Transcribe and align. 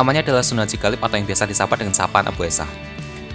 Namanya 0.00 0.24
adalah 0.24 0.40
Sunan 0.40 0.64
Cigalip 0.64 0.96
atau 1.04 1.20
yang 1.20 1.28
biasa 1.28 1.44
disapa 1.44 1.76
dengan 1.76 1.92
sapaan 1.92 2.24
Abu 2.24 2.48
Esa. 2.48 2.64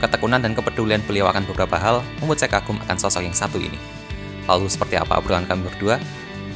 Ketekunan 0.02 0.42
dan 0.42 0.58
kepedulian 0.58 0.98
beliau 1.06 1.30
akan 1.30 1.46
beberapa 1.46 1.78
hal 1.78 2.02
membuat 2.18 2.42
saya 2.42 2.58
kagum 2.58 2.82
akan 2.82 2.98
sosok 2.98 3.22
yang 3.22 3.38
satu 3.38 3.62
ini. 3.62 3.78
Lalu 4.50 4.66
seperti 4.66 4.98
apa 4.98 5.22
obrolan 5.22 5.46
kami 5.46 5.62
berdua? 5.70 6.02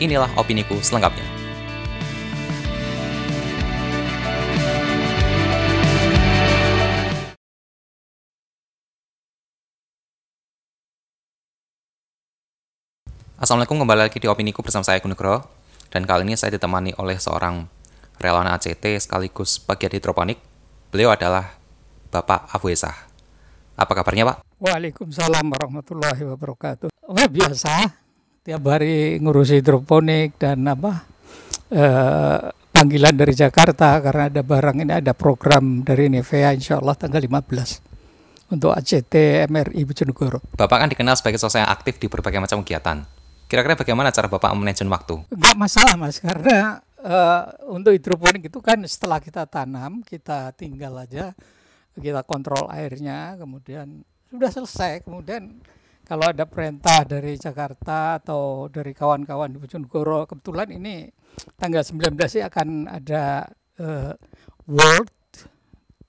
Inilah 0.01 0.33
opiniku 0.33 0.81
selengkapnya. 0.81 1.21
Assalamualaikum 13.37 13.77
kembali 13.77 14.09
lagi 14.09 14.17
di 14.17 14.25
Opiniku 14.25 14.65
bersama 14.65 14.81
saya 14.81 14.97
Gunugro 14.97 15.45
dan 15.93 16.09
kali 16.09 16.25
ini 16.25 16.33
saya 16.33 16.57
ditemani 16.57 16.97
oleh 16.97 17.21
seorang 17.21 17.77
relawan 18.19 18.51
ACT 18.51 18.85
sekaligus 18.99 19.57
bagian 19.63 19.95
hidroponik. 19.95 20.37
Beliau 20.91 21.15
adalah 21.15 21.55
Bapak 22.11 22.51
Abu 22.51 22.69
Esah. 22.69 22.95
Apa 23.79 23.95
kabarnya 23.95 24.27
Pak? 24.27 24.37
Waalaikumsalam 24.59 25.45
warahmatullahi 25.47 26.21
wabarakatuh. 26.27 26.91
Wah 27.07 27.29
biasa, 27.31 27.95
tiap 28.43 28.61
hari 28.67 29.17
ngurus 29.23 29.55
hidroponik 29.55 30.35
dan 30.35 30.67
apa 30.67 31.07
eh, 31.71 32.39
panggilan 32.75 33.15
dari 33.15 33.31
Jakarta 33.31 34.03
karena 34.03 34.27
ada 34.27 34.41
barang 34.43 34.77
ini 34.83 34.93
ada 34.99 35.15
program 35.15 35.87
dari 35.87 36.11
Nevea 36.11 36.51
insya 36.51 36.83
Allah 36.83 36.99
tanggal 36.99 37.23
15 37.23 38.51
untuk 38.51 38.73
ACT 38.73 39.45
MRI 39.47 39.81
Bojonegoro. 39.85 40.41
Bapak 40.57 40.77
kan 40.81 40.89
dikenal 40.89 41.15
sebagai 41.15 41.37
sosok 41.37 41.61
yang 41.61 41.71
aktif 41.71 42.01
di 42.01 42.09
berbagai 42.09 42.41
macam 42.41 42.65
kegiatan. 42.65 43.05
Kira-kira 43.49 43.73
bagaimana 43.73 44.13
cara 44.13 44.29
Bapak 44.29 44.53
manajemen 44.53 44.93
waktu? 44.93 45.25
Enggak 45.33 45.55
masalah 45.57 45.97
mas, 45.97 46.21
karena 46.21 46.85
uh, 47.03 47.43
untuk 47.71 47.95
hidroponik 47.95 48.47
itu 48.51 48.59
kan 48.59 48.79
setelah 48.87 49.19
kita 49.23 49.47
tanam, 49.47 50.03
kita 50.03 50.51
tinggal 50.55 50.99
aja, 50.99 51.31
kita 51.95 52.23
kontrol 52.23 52.67
airnya, 52.71 53.35
kemudian 53.39 54.03
sudah 54.29 54.51
selesai. 54.51 55.03
Kemudian 55.03 55.59
kalau 56.03 56.31
ada 56.31 56.45
perintah 56.49 57.05
dari 57.05 57.37
Jakarta 57.37 58.19
atau 58.21 58.67
dari 58.67 58.91
kawan-kawan 58.91 59.53
di 59.53 59.57
Bojonegoro, 59.61 60.25
kebetulan 60.25 60.69
ini 60.73 61.09
tanggal 61.55 61.85
19 61.85 62.17
sih 62.25 62.43
akan 62.43 62.89
ada 62.89 63.45
uh, 63.79 64.13
World 64.65 65.09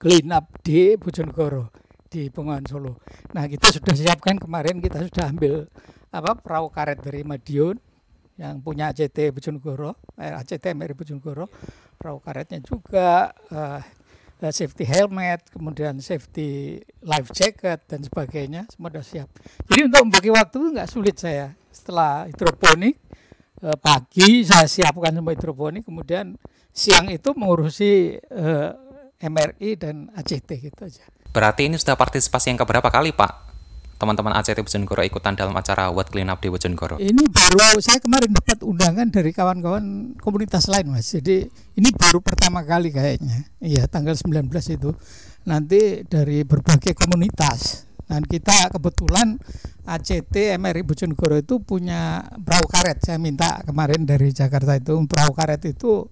Clean 0.01 0.29
Up 0.33 0.49
di 0.65 0.97
Bojonegoro 0.97 1.69
di 2.11 2.27
Bengawan 2.33 2.67
Solo. 2.67 2.99
Nah 3.37 3.47
kita 3.47 3.71
sudah 3.71 3.95
siapkan 3.95 4.41
kemarin 4.41 4.83
kita 4.83 5.07
sudah 5.07 5.31
ambil 5.31 5.71
apa 6.11 6.35
perahu 6.35 6.67
karet 6.75 6.99
dari 6.99 7.23
Madiun 7.23 7.79
yang 8.41 8.65
punya 8.65 8.89
ACT 8.89 9.37
Bojonegoro, 9.37 10.01
eh, 10.17 10.33
ACT 10.33 10.73
MRI 10.73 10.97
Bojonegoro, 10.97 11.53
perahu 12.01 12.25
karetnya 12.25 12.65
juga 12.65 13.37
uh, 13.53 13.85
safety 14.49 14.89
helmet, 14.89 15.45
kemudian 15.53 16.01
safety 16.01 16.81
life 17.05 17.29
jacket 17.37 17.85
dan 17.85 18.01
sebagainya 18.01 18.65
semua 18.73 18.89
sudah 18.89 19.05
siap. 19.05 19.29
Jadi 19.69 19.81
untuk 19.93 20.01
membagi 20.09 20.33
waktu 20.33 20.59
nggak 20.73 20.89
sulit 20.89 21.21
saya. 21.21 21.53
Setelah 21.69 22.25
hidroponik 22.33 22.97
uh, 23.61 23.77
pagi 23.77 24.49
saya 24.49 24.65
siapkan 24.65 25.13
semua 25.13 25.37
hidroponik, 25.37 25.85
kemudian 25.85 26.41
siang 26.73 27.13
itu 27.13 27.37
mengurusi 27.37 28.17
uh, 28.33 28.73
MRI 29.21 29.77
dan 29.77 30.09
ACT 30.17 30.49
gitu 30.57 30.81
aja. 30.89 31.05
Berarti 31.29 31.69
ini 31.69 31.77
sudah 31.77 31.95
partisipasi 32.01 32.57
yang 32.57 32.59
keberapa 32.65 32.89
kali 32.89 33.13
Pak? 33.13 33.50
Teman-teman 34.01 34.33
ACT 34.33 34.65
Bojonegoro 34.65 35.05
ikutan 35.05 35.37
dalam 35.37 35.53
acara 35.53 35.93
What 35.93 36.09
Clean 36.09 36.25
Up 36.33 36.41
di 36.41 36.49
Bojonegoro? 36.49 36.97
Ini 36.97 37.21
baru 37.29 37.77
saya 37.85 38.01
kemarin 38.01 38.33
dapat 38.33 38.65
undangan 38.65 39.13
dari 39.13 39.29
kawan-kawan 39.37 40.17
komunitas 40.17 40.73
lain 40.73 40.89
Mas. 40.89 41.13
Jadi 41.13 41.45
ini 41.77 41.89
baru 41.93 42.25
pertama 42.25 42.65
kali 42.65 42.89
kayaknya. 42.89 43.45
Iya, 43.61 43.85
tanggal 43.93 44.17
19 44.17 44.49
itu. 44.73 44.97
Nanti 45.45 46.01
dari 46.09 46.49
berbagai 46.49 46.97
komunitas. 46.97 47.85
Dan 48.09 48.27
kita 48.27 48.73
kebetulan 48.73 49.39
ACT 49.87 50.57
MRI 50.57 50.83
Bojonegoro 50.83 51.37
itu 51.37 51.61
punya 51.61 52.25
perahu 52.41 52.67
karet. 52.73 53.05
Saya 53.05 53.21
minta 53.21 53.61
kemarin 53.69 54.09
dari 54.09 54.33
Jakarta 54.33 54.81
itu 54.81 54.97
perahu 55.05 55.37
karet 55.37 55.63
itu 55.69 56.09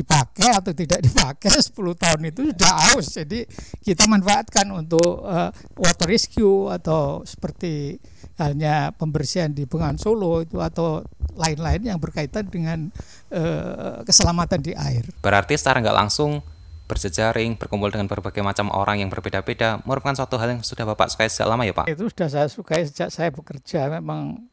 dipakai 0.00 0.50
atau 0.56 0.72
tidak 0.72 1.04
dipakai 1.04 1.52
10 1.76 1.76
tahun 1.76 2.20
itu 2.32 2.40
sudah 2.56 2.72
aus 2.96 3.06
jadi 3.20 3.44
kita 3.84 4.08
manfaatkan 4.08 4.66
untuk 4.72 5.20
uh, 5.20 5.52
water 5.76 6.08
rescue 6.08 6.72
atau 6.72 7.20
seperti 7.28 8.00
halnya 8.40 8.96
pembersihan 8.96 9.52
di 9.52 9.68
Bengawan 9.68 10.00
Solo 10.00 10.40
itu 10.40 10.56
atau 10.64 11.04
lain-lain 11.36 11.92
yang 11.92 11.98
berkaitan 12.00 12.48
dengan 12.48 12.88
uh, 13.32 14.00
keselamatan 14.02 14.60
di 14.64 14.72
air. 14.72 15.04
Berarti 15.20 15.60
secara 15.60 15.84
nggak 15.84 15.98
langsung 16.06 16.40
berjejaring, 16.88 17.54
berkumpul 17.54 17.92
dengan 17.92 18.10
berbagai 18.10 18.42
macam 18.42 18.66
orang 18.74 18.98
yang 18.98 19.12
berbeda-beda 19.12 19.78
merupakan 19.86 20.18
suatu 20.18 20.34
hal 20.40 20.58
yang 20.58 20.62
sudah 20.66 20.82
Bapak 20.90 21.12
sukai 21.12 21.30
sejak 21.30 21.46
lama 21.46 21.62
ya 21.62 21.70
Pak? 21.76 21.86
Itu 21.86 22.10
sudah 22.10 22.28
saya 22.32 22.48
sukai 22.50 22.82
sejak 22.88 23.14
saya 23.14 23.30
bekerja 23.30 23.86
memang 24.00 24.50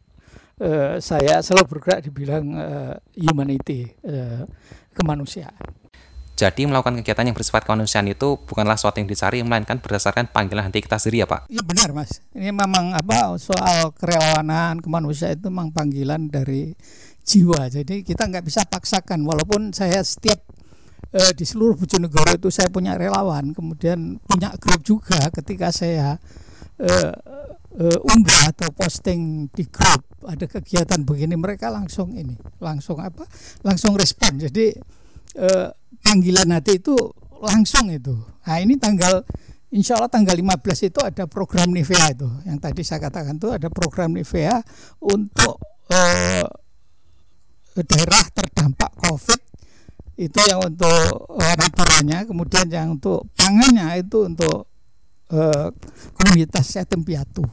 uh, 0.62 1.02
saya 1.02 1.42
selalu 1.42 1.66
bergerak 1.66 2.06
di 2.06 2.10
bidang 2.14 2.46
uh, 2.54 2.94
humanity, 3.18 3.90
uh, 4.06 4.46
kemanusiaan. 4.98 5.78
Jadi 6.38 6.70
melakukan 6.70 7.02
kegiatan 7.02 7.26
yang 7.26 7.34
bersifat 7.34 7.66
kemanusiaan 7.66 8.06
itu 8.06 8.38
bukanlah 8.46 8.78
sesuatu 8.78 9.02
yang 9.02 9.10
dicari, 9.10 9.42
melainkan 9.42 9.82
berdasarkan 9.82 10.30
panggilan 10.30 10.70
hati 10.70 10.86
kita 10.86 11.02
sendiri 11.02 11.26
ya 11.26 11.28
Pak? 11.30 11.50
Iya 11.50 11.66
benar 11.66 11.98
Mas. 11.98 12.22
Ini 12.38 12.54
memang 12.54 12.94
apa 12.94 13.34
soal 13.42 13.90
kerelawanan 13.98 14.78
kemanusiaan 14.78 15.42
itu 15.42 15.50
memang 15.50 15.74
panggilan 15.74 16.30
dari 16.30 16.78
jiwa. 17.26 17.74
Jadi 17.74 18.06
kita 18.06 18.30
nggak 18.30 18.46
bisa 18.46 18.70
paksakan. 18.70 19.26
Walaupun 19.26 19.74
saya 19.74 19.98
setiap 20.06 20.38
eh, 21.10 21.34
di 21.34 21.42
seluruh 21.42 21.74
Bojonegoro 21.74 22.38
itu 22.38 22.54
saya 22.54 22.70
punya 22.70 22.96
relawan, 22.96 23.58
kemudian 23.58 24.22
punya 24.22 24.54
grup 24.62 24.86
juga 24.86 25.34
ketika 25.34 25.74
saya 25.74 26.22
eh, 26.78 27.14
eh, 27.82 28.00
unggah 28.14 28.54
atau 28.56 28.70
posting 28.78 29.50
di 29.52 29.66
grup 29.68 30.07
ada 30.26 30.46
kegiatan 30.50 31.06
begini 31.06 31.38
mereka 31.38 31.70
langsung 31.70 32.18
ini 32.18 32.34
langsung 32.58 32.98
apa 32.98 33.28
langsung 33.62 33.94
respon. 33.94 34.42
Jadi 34.42 34.74
eh, 35.38 35.68
panggilan 36.02 36.50
hati 36.58 36.82
itu 36.82 36.98
langsung 37.38 37.94
itu. 37.94 38.18
Nah 38.48 38.58
ini 38.58 38.80
tanggal 38.82 39.22
Insya 39.68 40.00
Allah 40.00 40.08
tanggal 40.08 40.32
15 40.32 40.64
itu 40.88 41.00
ada 41.04 41.28
program 41.28 41.76
Nivea 41.76 42.16
itu. 42.16 42.28
Yang 42.48 42.58
tadi 42.64 42.82
saya 42.88 43.04
katakan 43.04 43.36
itu 43.36 43.52
ada 43.52 43.68
program 43.68 44.16
Nivea 44.16 44.64
untuk 45.04 45.60
eh, 45.92 46.48
daerah 47.76 48.24
terdampak 48.32 48.96
COVID. 48.96 49.42
Itu 50.18 50.40
yang 50.48 50.64
untuk 50.64 51.36
eh, 51.36 52.24
kemudian 52.24 52.66
yang 52.72 52.96
untuk 52.96 53.28
pangannya 53.36 54.00
itu 54.00 54.24
untuk 54.24 54.72
eh, 55.36 55.68
komunitas 56.16 56.72
Yatim 56.80 57.04
Piatu 57.04 57.44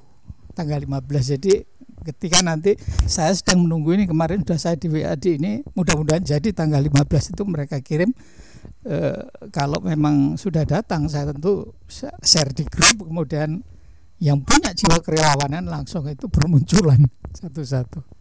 tanggal 0.55 0.79
15 0.79 1.35
jadi 1.35 1.67
ketika 2.05 2.45
nanti 2.45 2.77
saya 3.09 3.33
sedang 3.33 3.65
menunggu 3.65 3.97
ini 3.97 4.05
kemarin 4.05 4.45
sudah 4.45 4.59
saya 4.61 4.77
di 4.77 4.93
WAD 4.93 5.41
ini 5.41 5.65
mudah-mudahan 5.73 6.21
jadi 6.21 6.53
tanggal 6.53 6.85
15 6.85 7.33
itu 7.33 7.43
mereka 7.49 7.81
kirim 7.81 8.12
eh, 8.85 9.25
kalau 9.49 9.81
memang 9.81 10.37
sudah 10.37 10.69
datang 10.69 11.09
saya 11.09 11.33
tentu 11.33 11.73
share 12.21 12.53
di 12.53 12.69
grup 12.69 13.09
kemudian 13.09 13.65
yang 14.23 14.41
punya 14.45 14.71
jiwa 14.71 15.01
kerelawanan 15.03 15.67
langsung 15.67 16.06
itu 16.06 16.31
bermunculan 16.31 17.03
satu-satu. 17.41 18.15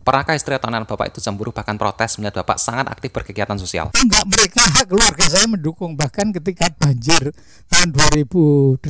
Pernahkah 0.00 0.32
istri 0.32 0.56
atau 0.56 0.72
anak 0.72 0.88
Bapak 0.88 1.12
itu 1.12 1.20
cemburu 1.20 1.52
bahkan 1.52 1.76
protes 1.76 2.16
melihat 2.16 2.40
Bapak 2.40 2.56
sangat 2.56 2.88
aktif 2.88 3.12
berkegiatan 3.12 3.60
sosial? 3.60 3.92
Enggak, 3.92 4.24
mereka 4.32 4.64
keluarga 4.88 5.28
saya 5.28 5.44
mendukung 5.44 5.92
bahkan 5.92 6.32
ketika 6.32 6.72
banjir 6.72 7.36
tahun 7.68 7.92
2008 7.92 8.80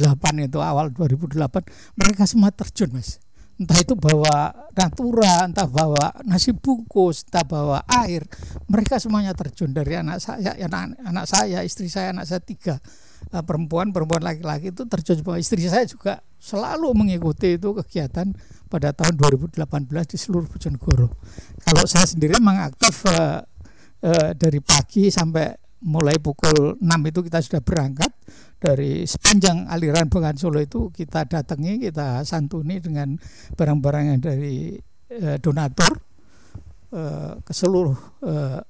itu 0.46 0.58
awal 0.62 0.94
2008 0.94 1.98
mereka 1.98 2.22
semua 2.30 2.54
terjun 2.54 2.94
mas 2.94 3.18
entah 3.60 3.76
itu 3.76 3.92
bawa 3.92 4.56
natura, 4.72 5.44
entah 5.44 5.68
bawa 5.68 6.16
nasi 6.24 6.56
bungkus, 6.56 7.28
entah 7.28 7.44
bawa 7.44 7.84
air, 8.08 8.24
mereka 8.72 8.96
semuanya 8.96 9.36
terjun 9.36 9.76
dari 9.76 10.00
anak 10.00 10.16
saya, 10.16 10.56
anak, 10.56 10.96
anak 11.04 11.26
saya, 11.28 11.60
istri 11.60 11.92
saya, 11.92 12.16
anak 12.16 12.24
saya 12.24 12.40
tiga 12.40 12.80
eh, 13.28 13.44
perempuan, 13.44 13.92
perempuan 13.92 14.24
laki-laki 14.24 14.72
itu 14.72 14.88
terjun 14.88 15.20
bawa 15.20 15.36
istri 15.36 15.60
saya 15.68 15.84
juga 15.84 16.24
selalu 16.40 16.96
mengikuti 16.96 17.60
itu 17.60 17.76
kegiatan 17.76 18.32
pada 18.72 18.96
tahun 18.96 19.20
2018 19.20 19.60
di 20.08 20.16
seluruh 20.16 20.48
Bojonegoro. 20.48 21.12
Kalau 21.60 21.84
saya 21.84 22.08
sendiri 22.08 22.40
memang 22.40 22.64
aktif 22.64 23.04
uh, 23.04 23.44
uh, 24.08 24.30
dari 24.32 24.64
pagi 24.64 25.12
sampai 25.12 25.69
mulai 25.80 26.20
pukul 26.20 26.76
6 26.76 27.10
itu 27.10 27.20
kita 27.24 27.38
sudah 27.40 27.62
berangkat 27.64 28.12
dari 28.60 29.08
sepanjang 29.08 29.64
aliran 29.72 30.12
Bengawan 30.12 30.36
Solo 30.36 30.60
itu 30.60 30.92
kita 30.92 31.24
datangi, 31.24 31.80
kita 31.80 32.20
santuni 32.28 32.76
dengan 32.78 33.16
barang-barang 33.56 34.04
yang 34.12 34.20
dari 34.20 34.76
eh, 35.08 35.36
donatur 35.40 35.92
eh, 36.92 37.32
ke 37.40 37.52
seluruh 37.56 37.96
eh, 38.28 38.60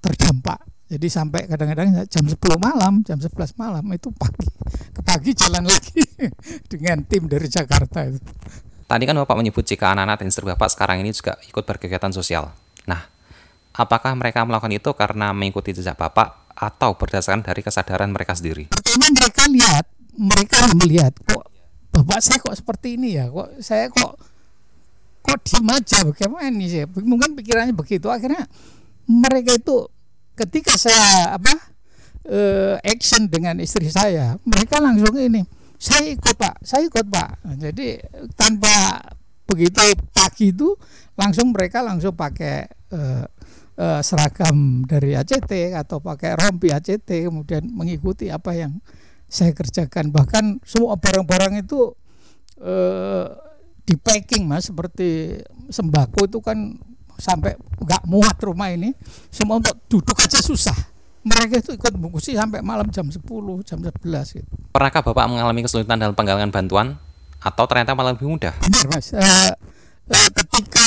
terdampak. 0.00 0.60
Jadi 0.90 1.06
sampai 1.06 1.46
kadang-kadang 1.46 2.02
jam 2.10 2.24
10 2.26 2.36
malam, 2.58 3.00
jam 3.06 3.16
11 3.16 3.54
malam 3.56 3.84
itu 3.94 4.10
pagi. 4.10 4.50
Ke 4.90 5.00
pagi 5.06 5.30
jalan 5.38 5.64
lagi 5.64 6.02
dengan 6.72 7.06
tim 7.06 7.30
dari 7.30 7.46
Jakarta 7.46 8.10
itu. 8.10 8.18
Tadi 8.90 9.06
kan 9.06 9.14
Bapak 9.14 9.38
menyebut 9.38 9.62
jika 9.62 9.94
anak-anak 9.94 10.18
dan 10.18 10.26
istri 10.34 10.42
Bapak 10.50 10.66
sekarang 10.66 10.98
ini 10.98 11.14
juga 11.14 11.38
ikut 11.46 11.62
berkegiatan 11.62 12.10
sosial. 12.10 12.50
Nah, 12.90 13.06
apakah 13.70 14.18
mereka 14.18 14.42
melakukan 14.42 14.74
itu 14.74 14.90
karena 14.98 15.30
mengikuti 15.30 15.70
jejak 15.70 15.94
Bapak 15.94 16.49
atau 16.60 16.92
berdasarkan 16.92 17.40
dari 17.40 17.64
kesadaran 17.64 18.12
mereka 18.12 18.36
sendiri? 18.36 18.68
Pertama 18.68 19.08
mereka 19.08 19.48
lihat, 19.48 19.84
mereka 20.12 20.56
melihat 20.76 21.12
kok 21.16 21.48
bapak 21.90 22.20
saya 22.20 22.38
kok 22.38 22.52
seperti 22.52 23.00
ini 23.00 23.16
ya, 23.16 23.32
kok 23.32 23.48
saya 23.64 23.88
kok 23.88 24.20
kok 25.24 25.38
diem 25.40 25.68
aja 25.72 25.98
bagaimana 26.04 26.52
ini 26.52 26.66
sih? 26.68 26.84
Mungkin 26.84 27.32
pikirannya 27.32 27.72
begitu. 27.72 28.12
Akhirnya 28.12 28.44
mereka 29.08 29.56
itu 29.56 29.88
ketika 30.36 30.76
saya 30.76 31.36
apa 31.40 31.52
uh, 32.28 32.76
action 32.84 33.26
dengan 33.32 33.56
istri 33.58 33.88
saya, 33.88 34.36
mereka 34.44 34.78
langsung 34.78 35.16
ini, 35.16 35.44
saya 35.80 36.12
ikut 36.12 36.36
pak, 36.36 36.60
saya 36.60 36.84
ikut 36.84 37.08
pak. 37.08 37.40
Jadi 37.56 38.00
tanpa 38.36 39.00
begitu 39.48 39.80
pagi 40.14 40.54
itu 40.54 40.76
langsung 41.18 41.50
mereka 41.50 41.82
langsung 41.82 42.14
pakai 42.14 42.70
uh, 42.94 43.24
uh, 43.80 44.00
seragam 44.04 44.84
dari 44.84 45.16
ACT 45.16 45.72
atau 45.72 46.04
pakai 46.04 46.36
rompi 46.36 46.68
ACT 46.68 47.08
kemudian 47.24 47.64
mengikuti 47.72 48.28
apa 48.28 48.52
yang 48.52 48.76
saya 49.24 49.56
kerjakan 49.56 50.12
bahkan 50.12 50.60
semua 50.68 51.00
barang-barang 51.00 51.64
itu 51.64 51.96
uh, 52.60 53.26
di 53.88 53.96
packing 53.96 54.44
mas 54.44 54.68
seperti 54.68 55.40
sembako 55.72 56.28
itu 56.28 56.38
kan 56.44 56.76
sampai 57.16 57.56
nggak 57.80 58.04
muat 58.04 58.36
rumah 58.44 58.68
ini 58.68 58.92
semua 59.32 59.60
untuk 59.60 59.76
duduk 59.88 60.16
aja 60.20 60.40
susah 60.40 60.76
mereka 61.20 61.60
itu 61.60 61.76
ikut 61.76 61.92
bungkusi 62.00 62.32
sampai 62.32 62.64
malam 62.64 62.88
jam 62.88 63.04
10 63.04 63.20
jam 63.68 63.78
11 63.80 64.40
gitu. 64.40 64.54
Pernahkah 64.72 65.04
Bapak 65.04 65.28
mengalami 65.28 65.60
kesulitan 65.60 66.00
dalam 66.00 66.16
penggalangan 66.16 66.48
bantuan 66.48 66.96
atau 67.44 67.64
ternyata 67.68 67.92
malah 67.92 68.16
lebih 68.16 68.28
mudah? 68.28 68.56
Benar 68.56 68.86
mas. 68.88 69.12
Uh, 69.12 69.20
uh, 69.20 70.28
ketika 70.40 70.79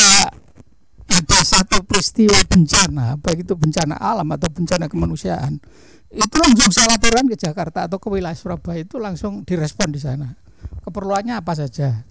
satu 1.53 1.85
peristiwa 1.85 2.33
bencana, 2.49 3.21
baik 3.21 3.45
itu 3.45 3.53
bencana 3.53 3.93
alam 4.01 4.25
atau 4.33 4.49
bencana 4.49 4.89
kemanusiaan, 4.89 5.61
itu 6.09 6.35
langsung 6.41 6.73
saya 6.73 6.97
laporan 6.97 7.29
ke 7.29 7.37
Jakarta 7.37 7.85
atau 7.85 8.01
ke 8.01 8.09
wilayah 8.09 8.33
Surabaya 8.33 8.81
itu 8.81 8.97
langsung 8.97 9.45
direspon 9.45 9.93
di 9.93 10.01
sana. 10.01 10.33
Keperluannya 10.81 11.37
apa 11.37 11.53
saja? 11.53 12.01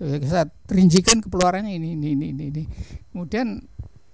Saya 0.00 0.48
rinjikan 0.72 1.20
keperluannya 1.20 1.76
ini, 1.76 1.92
ini, 1.92 2.16
ini, 2.16 2.26
ini, 2.32 2.44
ini. 2.48 2.62
Kemudian 3.12 3.60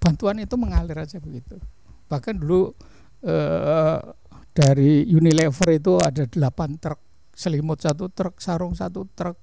bantuan 0.03 0.43
itu 0.43 0.59
mengalir 0.59 0.99
aja 0.99 1.23
begitu. 1.23 1.63
Bahkan 2.11 2.35
dulu 2.43 2.75
eh, 3.23 3.99
dari 4.51 5.07
Unilever 5.11 5.69
itu 5.75 5.99
ada 6.03 6.27
delapan 6.27 6.75
truk 6.79 7.07
selimut 7.37 7.85
satu 7.85 8.09
truk, 8.09 8.41
sarung 8.41 8.73
satu 8.73 9.05
truk, 9.13 9.37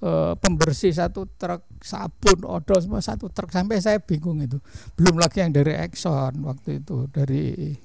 Eh, 0.00 0.32
pembersih 0.40 0.96
satu 0.96 1.28
truk 1.36 1.60
sabun 1.84 2.48
odol 2.48 2.80
semua 2.80 3.04
satu 3.04 3.28
truk. 3.28 3.52
Sampai 3.52 3.84
saya 3.84 4.00
bingung 4.00 4.40
itu. 4.40 4.56
Belum 4.96 5.20
lagi 5.20 5.44
yang 5.44 5.52
dari 5.52 5.76
Exxon 5.76 6.40
waktu 6.40 6.80
itu 6.80 7.04
dari 7.12 7.76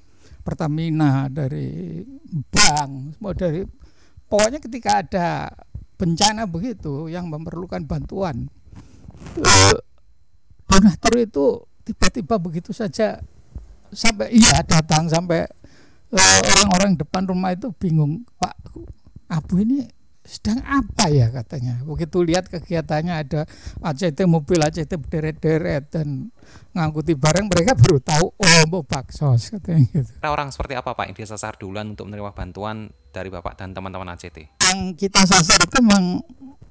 Pertamina 0.46 1.26
dari 1.26 2.00
bank 2.54 3.18
semua 3.18 3.34
dari 3.34 3.66
pokoknya 4.30 4.62
ketika 4.62 5.02
ada 5.02 5.50
bencana 5.98 6.46
begitu 6.46 7.10
yang 7.10 7.26
memerlukan 7.26 7.82
bantuan 7.82 8.46
uh, 9.42 9.74
donatur 10.70 11.18
itu 11.18 11.46
tiba-tiba 11.82 12.38
begitu 12.38 12.70
saja 12.70 13.18
sampai 13.90 14.38
iya 14.38 14.62
datang 14.62 15.10
sampai 15.10 15.50
eh, 16.14 16.40
orang-orang 16.46 16.94
depan 16.94 17.26
rumah 17.26 17.50
itu 17.50 17.74
bingung 17.74 18.22
Pak 18.38 18.54
Abu 19.26 19.66
ini 19.66 19.82
sedang 20.26 20.60
apa 20.66 21.08
ya 21.08 21.30
katanya? 21.30 21.80
Begitu 21.86 22.20
lihat 22.20 22.50
kegiatannya 22.50 23.14
ada 23.14 23.46
ACT 23.80 24.26
mobil 24.26 24.60
ACT 24.60 24.98
berderet-deret 24.98 25.88
dan 25.94 26.34
ngangkuti 26.74 27.14
barang 27.14 27.46
mereka 27.46 27.78
baru 27.78 27.98
tahu 28.02 28.26
oh 28.34 28.62
mau 28.68 28.82
baksos 28.82 29.54
katanya 29.54 29.86
gitu. 29.94 30.10
Orang 30.26 30.52
seperti 30.52 30.74
apa 30.74 30.92
Pak 30.92 31.08
yang 31.08 31.16
disasar 31.16 31.54
duluan 31.56 31.94
untuk 31.96 32.10
menerima 32.10 32.34
bantuan 32.34 32.90
dari 33.14 33.32
Bapak 33.32 33.56
dan 33.56 33.72
teman-teman 33.72 34.12
ACT 34.12 34.56
yang 34.76 34.92
kita 34.92 35.24
sasar 35.24 35.62
itu 35.64 35.78
memang 35.80 36.20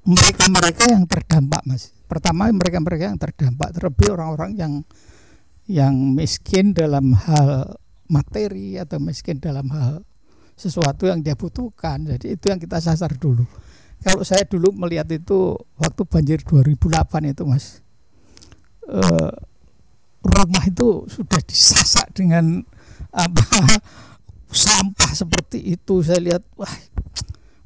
mereka-mereka 0.06 0.86
yang 0.86 1.04
terdampak 1.10 1.62
mas. 1.66 1.90
Pertama 2.06 2.46
mereka-mereka 2.46 3.10
yang 3.10 3.18
terdampak 3.18 3.74
terlebih 3.74 4.14
orang-orang 4.14 4.54
yang 4.54 4.72
yang 5.66 5.94
miskin 6.14 6.70
dalam 6.70 7.10
hal 7.18 7.74
materi 8.06 8.78
atau 8.78 9.02
miskin 9.02 9.42
dalam 9.42 9.66
hal 9.74 10.06
sesuatu 10.56 11.04
yang 11.06 11.20
dia 11.20 11.36
butuhkan. 11.36 12.02
Jadi 12.08 12.34
itu 12.34 12.44
yang 12.48 12.56
kita 12.56 12.80
sasar 12.80 13.12
dulu. 13.14 13.44
Kalau 14.00 14.24
saya 14.24 14.48
dulu 14.48 14.72
melihat 14.72 15.08
itu 15.12 15.56
waktu 15.76 16.02
banjir 16.08 16.40
2008 16.42 17.32
itu 17.32 17.44
Mas. 17.44 17.84
Eh, 18.88 19.32
rumah 20.24 20.64
itu 20.64 21.04
sudah 21.06 21.40
disasak 21.44 22.10
dengan 22.16 22.64
apa 23.12 23.44
sampah 24.66 25.12
seperti 25.12 25.74
itu 25.74 26.02
saya 26.02 26.20
lihat 26.22 26.42
wah 26.56 26.72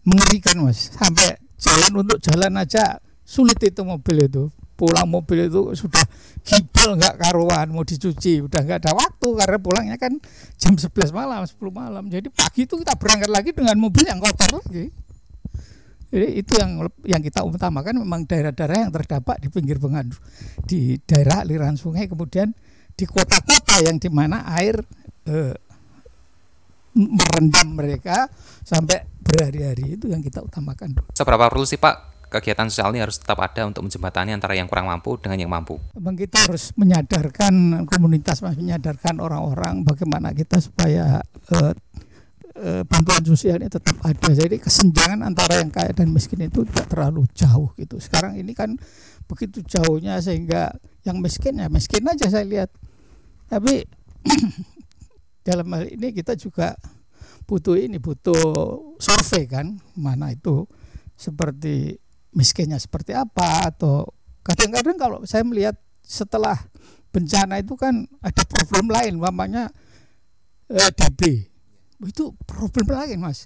mengerikan 0.02 0.66
Mas. 0.66 0.90
Sampai 0.90 1.38
jalan 1.56 2.04
untuk 2.04 2.19
jalan 2.19 2.58
aja 2.58 2.98
sulit 3.22 3.62
itu 3.62 3.86
mobil 3.86 4.26
itu 4.26 4.50
pulang 4.81 5.05
mobil 5.05 5.44
itu 5.44 5.77
sudah 5.77 6.00
gibel 6.41 6.96
nggak 6.96 7.20
karuan 7.20 7.69
mau 7.69 7.84
dicuci 7.84 8.41
udah 8.41 8.65
nggak 8.65 8.81
ada 8.81 8.96
waktu 8.96 9.29
karena 9.37 9.58
pulangnya 9.60 9.96
kan 10.01 10.17
jam 10.56 10.72
11 10.72 11.13
malam 11.13 11.44
10 11.44 11.53
malam. 11.69 12.08
Jadi 12.08 12.32
pagi 12.32 12.65
itu 12.65 12.81
kita 12.81 12.96
berangkat 12.96 13.29
lagi 13.29 13.53
dengan 13.53 13.77
mobil 13.77 14.08
yang 14.08 14.17
kotor 14.17 14.65
lagi. 14.65 14.89
Jadi 16.10 16.27
itu 16.41 16.53
yang 16.56 16.89
yang 17.05 17.20
kita 17.20 17.44
utamakan 17.44 18.01
memang 18.01 18.25
daerah-daerah 18.25 18.89
yang 18.89 18.93
terdampak 18.96 19.37
di 19.44 19.53
pinggir 19.53 19.77
bengan 19.77 20.10
di 20.67 20.99
daerah 21.06 21.44
aliran 21.44 21.77
sungai 21.77 22.10
kemudian 22.10 22.51
di 22.96 23.05
kota-kota 23.05 23.84
yang 23.84 24.01
di 24.01 24.08
mana 24.10 24.43
air 24.58 24.81
eh, 25.29 25.55
merendam 26.96 27.69
mereka 27.77 28.27
sampai 28.65 29.05
berhari-hari. 29.20 30.01
Itu 30.01 30.08
yang 30.08 30.25
kita 30.25 30.41
utamakan. 30.41 30.99
Seberapa 31.15 31.46
perlu 31.53 31.69
sih 31.69 31.79
Pak 31.79 32.19
kegiatan 32.31 32.70
sosial 32.70 32.94
ini 32.94 33.03
harus 33.03 33.19
tetap 33.19 33.43
ada 33.43 33.67
untuk 33.67 33.82
menjembatani 33.82 34.31
antara 34.31 34.55
yang 34.55 34.70
kurang 34.70 34.87
mampu 34.87 35.19
dengan 35.19 35.37
yang 35.37 35.51
mampu. 35.51 35.77
Memang 35.99 36.15
kita 36.15 36.46
harus 36.46 36.70
menyadarkan 36.79 37.84
komunitas, 37.91 38.41
menyadarkan 38.46 39.19
orang-orang 39.19 39.82
bagaimana 39.82 40.31
kita 40.31 40.63
supaya 40.63 41.19
uh, 41.51 41.72
uh, 42.55 42.82
bantuan 42.87 43.27
sosial 43.27 43.58
ini 43.58 43.67
tetap 43.67 43.99
ada. 44.06 44.31
Jadi 44.31 44.63
kesenjangan 44.63 45.27
antara 45.27 45.58
yang 45.58 45.75
kaya 45.75 45.91
dan 45.91 46.15
miskin 46.15 46.46
itu 46.46 46.63
tidak 46.70 46.87
terlalu 46.87 47.27
jauh 47.34 47.75
gitu. 47.75 47.99
Sekarang 47.99 48.39
ini 48.39 48.55
kan 48.55 48.79
begitu 49.27 49.67
jauhnya 49.67 50.22
sehingga 50.22 50.70
yang 51.03 51.19
miskin 51.19 51.58
ya 51.58 51.67
miskin 51.67 52.06
aja 52.06 52.31
saya 52.31 52.46
lihat. 52.46 52.70
Tapi 53.51 53.82
dalam 55.46 55.67
hal 55.75 55.91
ini 55.91 56.15
kita 56.15 56.39
juga 56.39 56.79
butuh 57.51 57.75
ini 57.75 57.99
butuh 57.99 58.39
survei 59.03 59.51
kan 59.51 59.82
mana 59.99 60.31
itu 60.31 60.70
seperti 61.19 61.99
miskinnya 62.31 62.79
seperti 62.79 63.15
apa 63.15 63.70
atau 63.70 64.06
kadang-kadang 64.46 64.96
kalau 64.96 65.19
saya 65.27 65.43
melihat 65.43 65.77
setelah 66.01 66.56
bencana 67.10 67.58
itu 67.58 67.75
kan 67.75 68.06
ada 68.22 68.43
problem 68.46 68.91
lain 68.91 69.19
namanya 69.19 69.70
eh, 70.70 70.91
DB 70.94 71.51
itu 72.06 72.32
problem 72.49 72.89
lain 72.89 73.20
mas. 73.20 73.44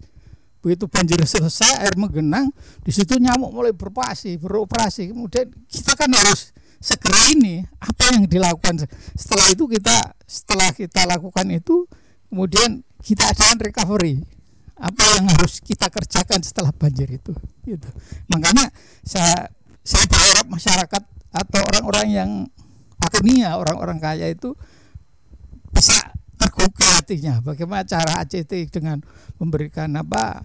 Begitu 0.63 0.89
banjir 0.89 1.21
selesai 1.27 1.85
air 1.85 1.95
menggenang 1.99 2.49
di 2.81 2.93
situ 2.95 3.19
nyamuk 3.21 3.53
mulai 3.53 3.75
beroperasi 3.75 4.39
beroperasi. 4.39 5.11
Kemudian 5.13 5.51
kita 5.69 5.93
kan 5.99 6.09
harus 6.15 6.55
segera 6.79 7.35
ini 7.35 7.67
apa 7.83 8.15
yang 8.17 8.25
dilakukan? 8.31 8.87
Setelah 9.19 9.51
itu 9.53 9.65
kita 9.69 9.97
setelah 10.25 10.71
kita 10.73 11.05
lakukan 11.05 11.47
itu 11.53 11.85
kemudian 12.31 12.81
kita 13.05 13.29
adakan 13.29 13.59
recovery 13.61 14.25
apa 14.75 15.03
yang 15.19 15.31
harus 15.31 15.63
kita 15.63 15.87
kerjakan 15.87 16.43
setelah 16.43 16.75
banjir 16.75 17.07
itu 17.07 17.31
gitu. 17.63 17.89
Makanya 18.31 18.71
saya 19.07 19.47
saya 19.85 20.05
berharap 20.11 20.47
masyarakat 20.51 21.03
atau 21.35 21.61
orang-orang 21.71 22.09
yang 22.11 22.31
akhirnya 22.99 23.55
orang-orang 23.55 23.99
kaya 24.03 24.33
itu 24.33 24.57
bisa 25.71 26.15
tergugah 26.39 27.03
hatinya. 27.03 27.39
Bagaimana 27.45 27.87
cara 27.87 28.23
ACT 28.23 28.71
dengan 28.71 28.99
memberikan 29.39 29.95
apa 29.95 30.43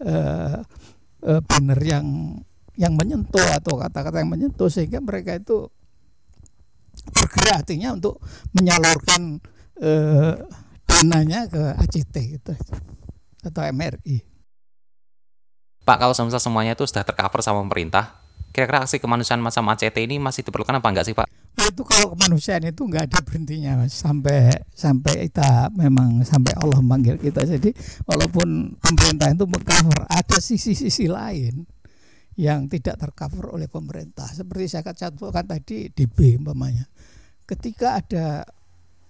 eh, 0.00 0.58
eh, 1.24 1.40
banner 1.44 1.80
yang 1.80 2.36
yang 2.80 2.96
menyentuh 2.96 3.44
atau 3.60 3.76
kata-kata 3.76 4.24
yang 4.24 4.32
menyentuh 4.32 4.72
sehingga 4.72 5.04
mereka 5.04 5.36
itu 5.36 5.68
bergerak 7.12 7.64
hatinya 7.64 7.96
untuk 7.96 8.20
menyalurkan 8.56 9.40
eh, 9.80 10.34
dananya 10.88 11.48
ke 11.48 11.62
ACT 11.80 12.14
gitu 12.40 12.52
atau 13.44 13.64
MRI. 13.64 14.22
Pak, 15.84 15.96
kalau 15.96 16.12
semisal 16.12 16.38
semuanya 16.38 16.76
itu 16.76 16.84
sudah 16.84 17.02
tercover 17.02 17.40
sama 17.40 17.64
pemerintah, 17.64 18.20
kira-kira 18.52 18.84
aksi 18.84 19.00
kemanusiaan 19.00 19.40
macam 19.40 19.64
ACT 19.72 19.96
ini 20.02 20.20
masih 20.20 20.44
diperlukan 20.44 20.76
apa 20.76 20.88
enggak 20.92 21.06
sih 21.08 21.16
Pak? 21.16 21.26
Oh, 21.60 21.66
itu 21.66 21.82
kalau 21.82 22.14
kemanusiaan 22.14 22.62
itu 22.68 22.82
enggak 22.86 23.10
ada 23.10 23.18
berhentinya 23.26 23.82
mas. 23.82 23.96
sampai 23.96 24.54
sampai 24.70 25.28
kita 25.28 25.72
memang 25.74 26.22
sampai 26.22 26.54
Allah 26.56 26.78
manggil 26.78 27.18
kita. 27.18 27.42
Jadi 27.42 27.74
walaupun 28.06 28.78
pemerintah 28.78 29.28
itu 29.34 29.44
mengcover, 29.50 30.06
ada 30.06 30.38
sisi-sisi 30.38 31.10
lain 31.10 31.66
yang 32.38 32.70
tidak 32.70 32.96
tercover 32.96 33.52
oleh 33.52 33.66
pemerintah. 33.66 34.30
Seperti 34.30 34.70
saya 34.70 34.86
katakan 34.86 35.44
tadi 35.44 35.90
DB 35.90 36.38
umpamanya. 36.38 36.86
Ketika 37.44 37.98
ada 37.98 38.46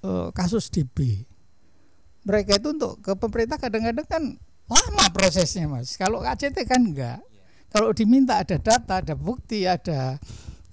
uh, 0.03 0.33
kasus 0.33 0.73
DB, 0.73 1.29
mereka 2.31 2.63
itu 2.63 2.71
untuk 2.71 3.03
ke 3.03 3.19
pemerintah 3.19 3.59
kadang-kadang 3.59 4.07
kan 4.07 4.23
lama 4.71 5.07
prosesnya 5.11 5.67
mas. 5.67 5.99
Kalau 5.99 6.23
ACT 6.23 6.63
kan 6.63 6.79
enggak. 6.79 7.19
Kalau 7.75 7.91
diminta 7.91 8.39
ada 8.39 8.55
data 8.55 9.03
ada 9.03 9.15
bukti 9.19 9.67
ada 9.67 10.15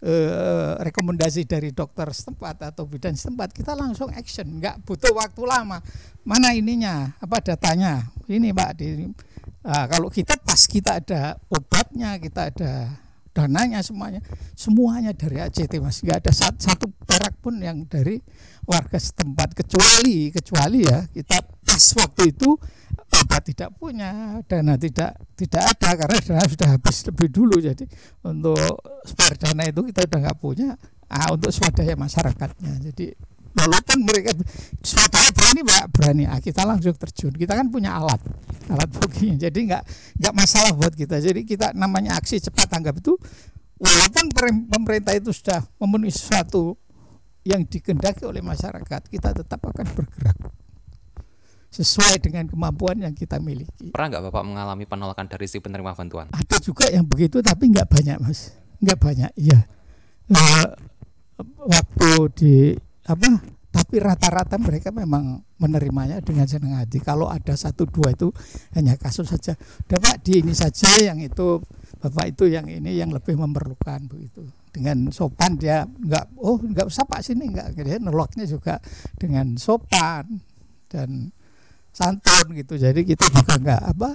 eh, 0.01 0.71
rekomendasi 0.77 1.49
dari 1.49 1.73
dokter 1.73 2.05
setempat 2.13 2.73
atau 2.73 2.85
bidan 2.85 3.17
setempat 3.17 3.57
kita 3.57 3.73
langsung 3.73 4.13
action. 4.13 4.45
Enggak 4.61 4.77
butuh 4.85 5.17
waktu 5.17 5.41
lama. 5.41 5.81
Mana 6.21 6.53
ininya? 6.53 7.17
Apa 7.17 7.41
datanya? 7.41 8.05
Ini 8.29 8.53
pak 8.53 8.71
di 8.77 9.09
Nah, 9.67 9.83
kalau 9.83 10.07
kita 10.07 10.39
pas 10.39 10.63
kita 10.63 11.03
ada 11.03 11.35
obatnya, 11.51 12.15
kita 12.23 12.55
ada 12.55 12.87
dananya 13.37 13.85
semuanya, 13.85 14.17
semuanya 14.57 15.13
dari 15.13 15.37
ACT 15.37 15.77
mas, 15.77 16.01
nggak 16.01 16.25
ada 16.25 16.33
satu, 16.33 16.57
satu 16.57 16.85
perak 17.05 17.37
pun 17.37 17.61
yang 17.61 17.85
dari 17.85 18.17
warga 18.65 18.97
setempat. 18.97 19.53
Kecuali 19.53 20.33
kecuali 20.33 20.81
ya 20.81 21.05
kita 21.05 21.45
pas 21.45 21.85
waktu 22.01 22.33
itu 22.33 22.57
obat 22.97 23.45
tidak 23.45 23.77
punya, 23.77 24.41
dana 24.49 24.73
tidak 24.81 25.21
tidak 25.37 25.63
ada 25.69 25.89
karena 25.93 26.17
dana 26.17 26.43
sudah 26.49 26.69
habis 26.73 26.97
lebih 27.05 27.27
dulu. 27.29 27.61
Jadi 27.61 27.85
untuk 28.25 28.57
spare 29.05 29.37
dana 29.37 29.69
itu 29.69 29.85
kita 29.85 30.09
udah 30.09 30.19
nggak 30.25 30.39
punya, 30.41 30.73
ah, 31.05 31.29
untuk 31.29 31.53
swadaya 31.53 31.93
masyarakatnya. 31.93 32.73
Jadi 32.89 33.13
walaupun 33.53 33.99
mereka 34.01 34.33
swadaya 34.81 35.29
berani 35.57 35.73
pak 35.73 35.85
berani 35.89 36.23
ah, 36.29 36.39
kita 36.41 36.61
langsung 36.65 36.93
terjun 36.93 37.33
kita 37.33 37.57
kan 37.57 37.67
punya 37.73 37.97
alat 37.97 38.21
alat 38.69 38.89
bukinya 38.93 39.41
jadi 39.49 39.57
nggak 39.57 39.83
nggak 40.21 40.33
masalah 40.37 40.71
buat 40.77 40.93
kita 40.93 41.17
jadi 41.17 41.41
kita 41.41 41.73
namanya 41.73 42.17
aksi 42.19 42.37
cepat 42.37 42.69
tanggap 42.69 43.01
itu 43.01 43.17
walaupun 43.81 44.25
pemerintah 44.69 45.17
itu 45.17 45.33
sudah 45.33 45.65
memenuhi 45.81 46.13
sesuatu 46.13 46.77
yang 47.47 47.63
dikendaki 47.65 48.27
oleh 48.27 48.43
masyarakat 48.43 49.01
kita 49.09 49.33
tetap 49.33 49.61
akan 49.63 49.87
bergerak 49.95 50.37
sesuai 51.67 52.23
dengan 52.23 52.47
kemampuan 52.47 52.95
yang 52.95 53.11
kita 53.11 53.37
miliki. 53.43 53.91
Pernah 53.91 54.17
nggak 54.17 54.23
Bapak 54.31 54.43
mengalami 54.47 54.87
penolakan 54.87 55.27
dari 55.27 55.45
si 55.51 55.59
penerima 55.59 55.93
bantuan? 55.93 56.25
Ada 56.31 56.63
juga 56.63 56.87
yang 56.89 57.05
begitu 57.05 57.43
tapi 57.43 57.69
nggak 57.69 57.87
banyak 57.91 58.17
mas, 58.23 58.55
nggak 58.81 58.97
banyak. 58.97 59.31
Iya. 59.35 59.67
Nah, 60.31 60.73
waktu 61.43 62.11
di 62.39 62.55
apa 63.07 63.56
tapi 63.87 64.03
rata-rata 64.03 64.59
mereka 64.59 64.91
memang 64.91 65.39
menerimanya 65.63 66.19
dengan 66.19 66.43
senang 66.43 66.75
hati. 66.75 66.99
Kalau 66.99 67.31
ada 67.31 67.55
satu 67.55 67.87
dua 67.87 68.11
itu 68.11 68.35
hanya 68.75 68.99
kasus 68.99 69.31
saja. 69.31 69.55
Dapat 69.87 70.27
di 70.27 70.43
ini 70.43 70.51
saja 70.51 70.91
yang 70.99 71.23
itu 71.23 71.63
bapak 72.03 72.35
itu 72.35 72.51
yang 72.51 72.67
ini 72.67 72.99
yang 72.99 73.15
lebih 73.15 73.39
memerlukan 73.39 74.11
begitu. 74.11 74.43
Dengan 74.75 75.07
sopan 75.15 75.55
dia 75.55 75.87
nggak 75.87 76.35
oh 76.35 76.59
nggak 76.59 76.83
usah 76.83 77.07
pak 77.07 77.23
sini 77.23 77.47
nggak. 77.47 77.79
Dia 77.79 77.95
noloknya 78.03 78.43
juga 78.43 78.75
dengan 79.15 79.55
sopan 79.55 80.35
dan 80.91 81.31
santun 81.95 82.59
gitu. 82.59 82.75
Jadi 82.75 83.07
kita 83.07 83.23
juga 83.31 83.55
nggak 83.55 83.83
apa 83.87 84.09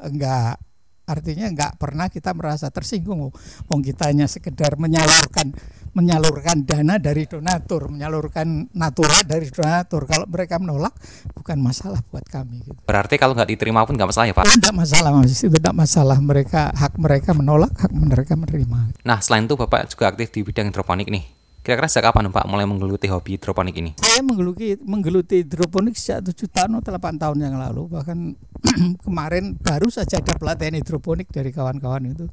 nggak 0.00 0.71
artinya 1.06 1.50
nggak 1.50 1.72
pernah 1.82 2.06
kita 2.06 2.30
merasa 2.32 2.70
tersinggung 2.70 3.34
wong 3.66 3.80
kita 3.82 4.08
hanya 4.08 4.30
sekedar 4.30 4.78
menyalurkan 4.78 5.50
menyalurkan 5.92 6.64
dana 6.64 6.96
dari 6.96 7.28
donatur, 7.28 7.92
menyalurkan 7.92 8.72
natura 8.72 9.20
dari 9.28 9.48
donatur. 9.52 10.08
Kalau 10.08 10.24
mereka 10.24 10.56
menolak, 10.56 10.96
bukan 11.36 11.60
masalah 11.60 12.00
buat 12.08 12.24
kami. 12.24 12.64
Gitu. 12.64 12.80
Berarti 12.88 13.20
kalau 13.20 13.36
nggak 13.36 13.48
diterima 13.52 13.84
pun 13.84 14.00
nggak 14.00 14.08
masalah 14.08 14.26
ya 14.28 14.34
Pak? 14.36 14.44
Tidak 14.48 14.72
masalah 14.72 15.10
mas, 15.12 15.36
itu 15.36 15.52
tidak 15.52 15.76
masalah. 15.76 16.16
Mereka 16.16 16.72
hak 16.72 16.96
mereka 16.96 17.30
menolak, 17.36 17.72
hak 17.76 17.92
mereka 17.92 18.32
menerima. 18.40 19.04
Nah 19.04 19.18
selain 19.20 19.44
itu 19.44 19.54
Bapak 19.56 19.92
juga 19.92 20.08
aktif 20.08 20.32
di 20.32 20.40
bidang 20.40 20.72
hidroponik 20.72 21.12
nih. 21.12 21.41
Kira-kira 21.62 21.86
sejak 21.86 22.10
kapan 22.10 22.26
Pak 22.34 22.50
mulai 22.50 22.66
menggeluti 22.66 23.06
hobi 23.06 23.38
hidroponik 23.38 23.78
ini? 23.78 23.94
Saya 24.02 24.18
menggeluti 24.26 24.74
menggeluti 24.82 25.46
hidroponik 25.46 25.94
sejak 25.94 26.26
tujuh 26.26 26.50
tahun 26.50 26.82
atau 26.82 26.90
delapan 26.90 27.14
tahun 27.14 27.38
yang 27.38 27.54
lalu. 27.54 27.86
Bahkan 27.86 28.18
kemarin 29.06 29.54
baru 29.62 29.86
saja 29.86 30.18
ada 30.18 30.34
pelatihan 30.34 30.74
hidroponik 30.74 31.30
dari 31.30 31.54
kawan-kawan 31.54 32.10
itu 32.10 32.26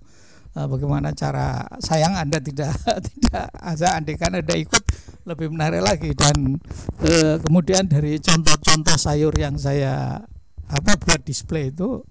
uh, 0.58 0.66
bagaimana 0.66 1.14
cara 1.14 1.62
sayang 1.78 2.18
anda 2.18 2.42
tidak 2.42 2.74
tidak 3.14 3.54
ada 3.54 3.88
andekan 4.02 4.34
anda 4.34 4.56
ikut 4.58 4.84
lebih 5.30 5.54
menarik 5.54 5.86
lagi 5.86 6.10
dan 6.18 6.58
uh, 7.06 7.38
kemudian 7.38 7.86
dari 7.86 8.18
contoh-contoh 8.18 8.98
sayur 8.98 9.34
yang 9.38 9.54
saya 9.62 10.26
apa 10.70 10.98
buat 10.98 11.22
display 11.22 11.70
itu 11.70 12.02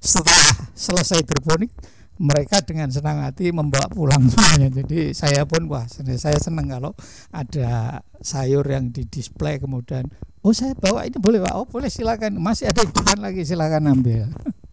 setelah 0.00 0.68
selesai 0.76 1.24
hidroponik 1.24 1.72
mereka 2.16 2.64
dengan 2.64 2.88
senang 2.88 3.20
hati 3.24 3.52
membawa 3.52 3.86
pulang 3.92 4.26
semuanya. 4.32 4.82
Jadi 4.82 5.12
saya 5.12 5.44
pun 5.44 5.68
wah 5.68 5.84
saya 5.88 6.38
senang 6.40 6.68
kalau 6.68 6.92
ada 7.32 8.00
sayur 8.24 8.64
yang 8.64 8.92
di 8.92 9.04
display 9.06 9.60
kemudian 9.60 10.08
oh 10.40 10.54
saya 10.54 10.72
bawa 10.78 11.04
ini 11.04 11.18
boleh 11.18 11.42
pak 11.42 11.54
oh 11.58 11.66
boleh 11.66 11.90
silakan 11.90 12.38
masih 12.38 12.70
ada 12.70 12.86
hidupan 12.86 13.20
lagi 13.20 13.42
silakan 13.44 13.92
ambil. 13.92 14.28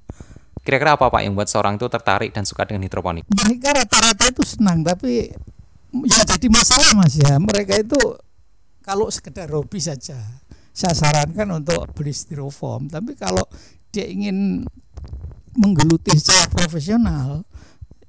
Kira-kira 0.63 0.95
apa 0.95 1.11
Pak 1.11 1.21
yang 1.27 1.35
buat 1.35 1.51
seorang 1.51 1.75
itu 1.75 1.91
tertarik 1.91 2.31
dan 2.31 2.47
suka 2.47 2.63
dengan 2.63 2.87
hidroponik? 2.87 3.27
Mereka 3.27 3.75
rata-rata 3.75 4.31
itu 4.31 4.47
senang, 4.47 4.79
tapi 4.79 5.27
ya 6.07 6.19
jadi 6.23 6.47
masalah 6.47 7.03
Mas 7.03 7.19
ya. 7.19 7.35
Mereka 7.35 7.83
itu 7.83 7.99
kalau 8.79 9.11
sekedar 9.11 9.51
hobi 9.51 9.83
saja, 9.83 10.15
saya 10.71 10.95
sarankan 10.95 11.59
untuk 11.59 11.91
beli 11.91 12.15
styrofoam. 12.15 12.87
Tapi 12.87 13.11
kalau 13.19 13.43
dia 13.91 14.07
ingin 14.07 14.63
menggeluti 15.57 16.13
secara 16.17 16.49
profesional, 16.49 17.45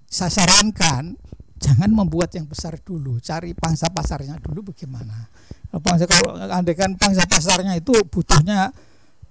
saya 0.08 0.30
sarankan 0.30 1.16
jangan 1.60 1.90
membuat 1.90 2.32
yang 2.36 2.44
besar 2.44 2.76
dulu, 2.80 3.20
cari 3.20 3.56
pangsa 3.56 3.88
pasarnya 3.88 4.36
dulu 4.40 4.74
bagaimana. 4.74 5.28
Pangsa 5.74 6.06
kalau 6.06 6.38
andekan 6.38 6.94
pangsa 6.94 7.26
pasarnya 7.26 7.74
itu 7.74 7.92
butuhnya 8.06 8.70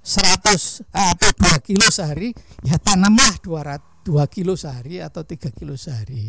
100 0.03 0.83
atau 0.91 1.29
2 1.31 1.63
kilo 1.63 1.87
sehari 1.87 2.35
ya 2.67 2.75
tanamlah 2.75 3.39
200 3.39 4.03
2 4.03 4.19
kilo 4.27 4.59
sehari 4.59 4.99
atau 4.99 5.23
3 5.23 5.47
kilo 5.55 5.79
sehari 5.79 6.27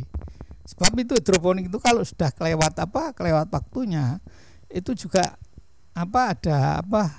sebab 0.62 0.94
itu 1.02 1.18
hidroponik 1.18 1.66
itu 1.66 1.82
kalau 1.82 2.06
sudah 2.06 2.30
kelewat 2.30 2.78
apa 2.78 3.10
kelewat 3.18 3.50
waktunya 3.50 4.22
itu 4.70 4.94
juga 4.94 5.34
apa 5.90 6.38
ada 6.38 6.80
apa 6.80 7.10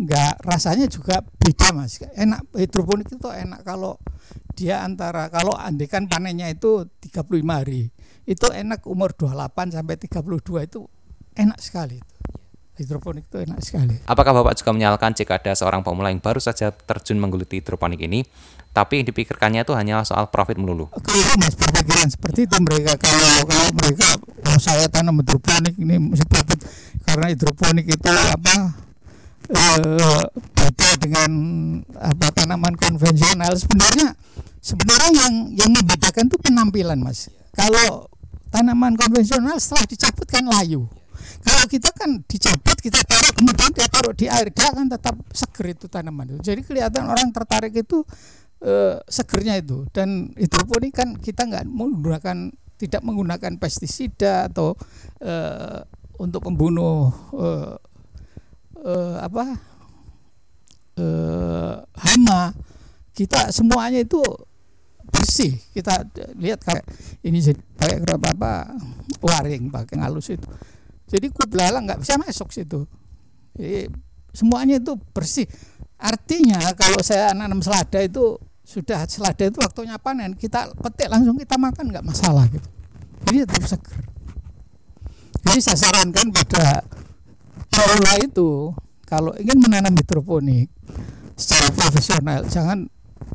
enggak 0.00 0.40
rasanya 0.40 0.88
juga 0.88 1.20
beda 1.20 1.76
mas 1.76 2.00
enak 2.16 2.40
hidroponik 2.56 3.12
itu 3.12 3.28
enak 3.28 3.60
kalau 3.60 4.00
dia 4.56 4.80
antara 4.80 5.28
kalau 5.28 5.52
andekan 5.52 6.08
panennya 6.08 6.48
itu 6.48 6.88
35 7.04 7.28
hari 7.44 7.92
itu 8.24 8.46
enak 8.48 8.80
umur 8.88 9.12
28 9.12 9.76
sampai 9.76 9.96
32 10.00 10.68
itu 10.68 10.80
enak 11.36 11.58
sekali 11.60 12.00
itu 12.00 12.20
hidroponik 12.80 13.28
itu 13.28 13.44
enak 13.44 13.60
sekali. 13.60 13.92
Apakah 14.08 14.32
Bapak 14.32 14.56
juga 14.56 14.72
menyalahkan 14.72 15.12
jika 15.12 15.36
ada 15.36 15.52
seorang 15.52 15.84
pemula 15.84 16.08
yang 16.08 16.24
baru 16.24 16.40
saja 16.40 16.72
terjun 16.72 17.20
menggeluti 17.20 17.60
hidroponik 17.60 18.00
ini, 18.00 18.24
tapi 18.72 19.04
yang 19.04 19.06
dipikirkannya 19.12 19.68
itu 19.68 19.76
hanya 19.76 20.00
soal 20.08 20.32
profit 20.32 20.56
melulu? 20.56 20.88
Kalau 20.88 21.36
mas 21.36 21.52
berpikiran 21.52 22.08
seperti 22.08 22.48
itu 22.48 22.56
mereka 22.64 22.96
kalau 22.96 23.44
kalau 23.44 23.68
mereka 23.76 24.08
kalau 24.40 24.60
saya 24.64 24.88
tanam 24.88 25.20
hidroponik 25.20 25.76
ini 25.76 26.00
mesti 26.00 26.24
profit 26.24 26.58
karena 27.04 27.26
hidroponik 27.28 27.84
itu 27.84 28.08
apa 28.08 28.72
eh, 29.50 30.24
beda 30.30 30.90
dengan 31.02 31.30
apa 31.98 32.26
tanaman 32.34 32.74
konvensional. 32.78 33.52
Sebenarnya 33.58 34.14
sebenarnya 34.62 35.10
yang 35.26 35.34
yang 35.56 35.70
membedakan 35.74 36.30
itu 36.30 36.38
penampilan 36.38 36.98
mas. 37.02 37.28
Kalau 37.54 38.06
tanaman 38.50 38.94
konvensional 38.94 39.58
setelah 39.58 39.86
dicabut 39.86 40.28
kan 40.30 40.46
layu. 40.46 40.86
Kalau 41.40 41.64
kita 41.66 41.88
kan 41.96 42.20
dicabut 42.28 42.76
kita 42.78 43.00
taruh 43.06 43.32
kemudian 43.32 43.72
dia 43.72 43.88
taruh 43.88 44.12
di 44.12 44.28
air 44.28 44.52
dia 44.52 44.68
akan 44.68 44.92
tetap 44.92 45.16
seger 45.32 45.72
itu 45.72 45.86
tanaman 45.88 46.36
itu. 46.36 46.52
Jadi 46.52 46.60
kelihatan 46.66 47.08
orang 47.08 47.32
tertarik 47.32 47.72
itu 47.72 48.04
eh, 48.60 49.00
segernya 49.08 49.56
itu. 49.58 49.88
Dan 49.90 50.36
hidroponik 50.36 50.92
kan 50.92 51.16
kita 51.16 51.48
nggak 51.48 51.64
menggunakan 51.64 52.52
tidak 52.80 53.02
menggunakan 53.04 53.56
pestisida 53.60 54.48
atau 54.52 54.76
eh, 55.20 55.80
untuk 56.20 56.44
membunuh 56.44 57.08
eh, 57.36 57.76
eh, 58.84 59.16
apa 59.20 59.44
eh, 60.96 61.74
hama 61.84 62.42
kita 63.14 63.52
semuanya 63.52 64.00
itu 64.00 64.20
bersih 65.10 65.58
kita 65.74 66.06
lihat 66.38 66.62
kayak 66.62 66.86
ini 67.26 67.42
pakai 67.74 67.98
apa 68.06 68.72
waring 69.20 69.68
pakai 69.68 69.98
ngalus 69.98 70.32
itu 70.32 70.48
jadi 71.10 71.26
kublalang 71.34 71.90
nggak 71.90 72.00
bisa 72.06 72.14
masuk 72.22 72.54
situ. 72.54 72.86
Jadi 73.58 73.90
semuanya 74.30 74.78
itu 74.78 74.94
bersih. 75.10 75.50
Artinya 75.98 76.70
kalau 76.78 77.02
saya 77.02 77.34
nanam 77.34 77.58
selada 77.60 77.98
itu 77.98 78.38
sudah 78.62 79.02
selada 79.10 79.42
itu 79.42 79.58
waktunya 79.58 79.98
panen 79.98 80.38
kita 80.38 80.70
petik 80.78 81.10
langsung 81.10 81.34
kita 81.34 81.58
makan 81.58 81.90
nggak 81.90 82.06
masalah 82.06 82.46
gitu. 82.46 82.68
Jadi 83.26 83.36
tetap 83.42 83.64
seger. 83.66 84.02
Jadi 85.50 85.58
saya 85.58 85.78
sarankan 85.82 86.30
pada 86.30 86.86
pemula 87.80 88.12
itu 88.20 88.50
kalau 89.08 89.32
ingin 89.40 89.58
menanam 89.58 89.96
hidroponik 89.96 90.68
secara 91.34 91.72
profesional 91.72 92.44
jangan 92.46 92.84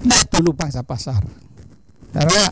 lihat 0.06 0.28
dulu 0.30 0.54
pangsa 0.54 0.86
pasar. 0.86 1.20
Karena 2.14 2.48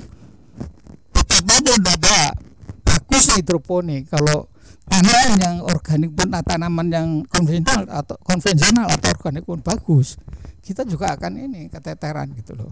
betapapun 1.14 1.80
ada 1.88 2.36
bagus 2.84 3.24
hidroponik. 3.38 4.12
Kalau 4.12 4.52
tanaman 4.90 5.40
yang 5.40 5.58
organik 5.64 6.12
pun 6.12 6.30
tanaman 6.44 6.88
yang 6.92 7.08
konvensional 7.32 7.88
atau 7.88 8.16
konvensional 8.26 8.88
atau 8.92 9.08
organik 9.16 9.44
pun 9.48 9.64
bagus. 9.64 10.20
Kita 10.64 10.88
juga 10.88 11.16
akan 11.16 11.40
ini 11.40 11.68
keteteran 11.72 12.32
gitu 12.36 12.56
loh. 12.56 12.72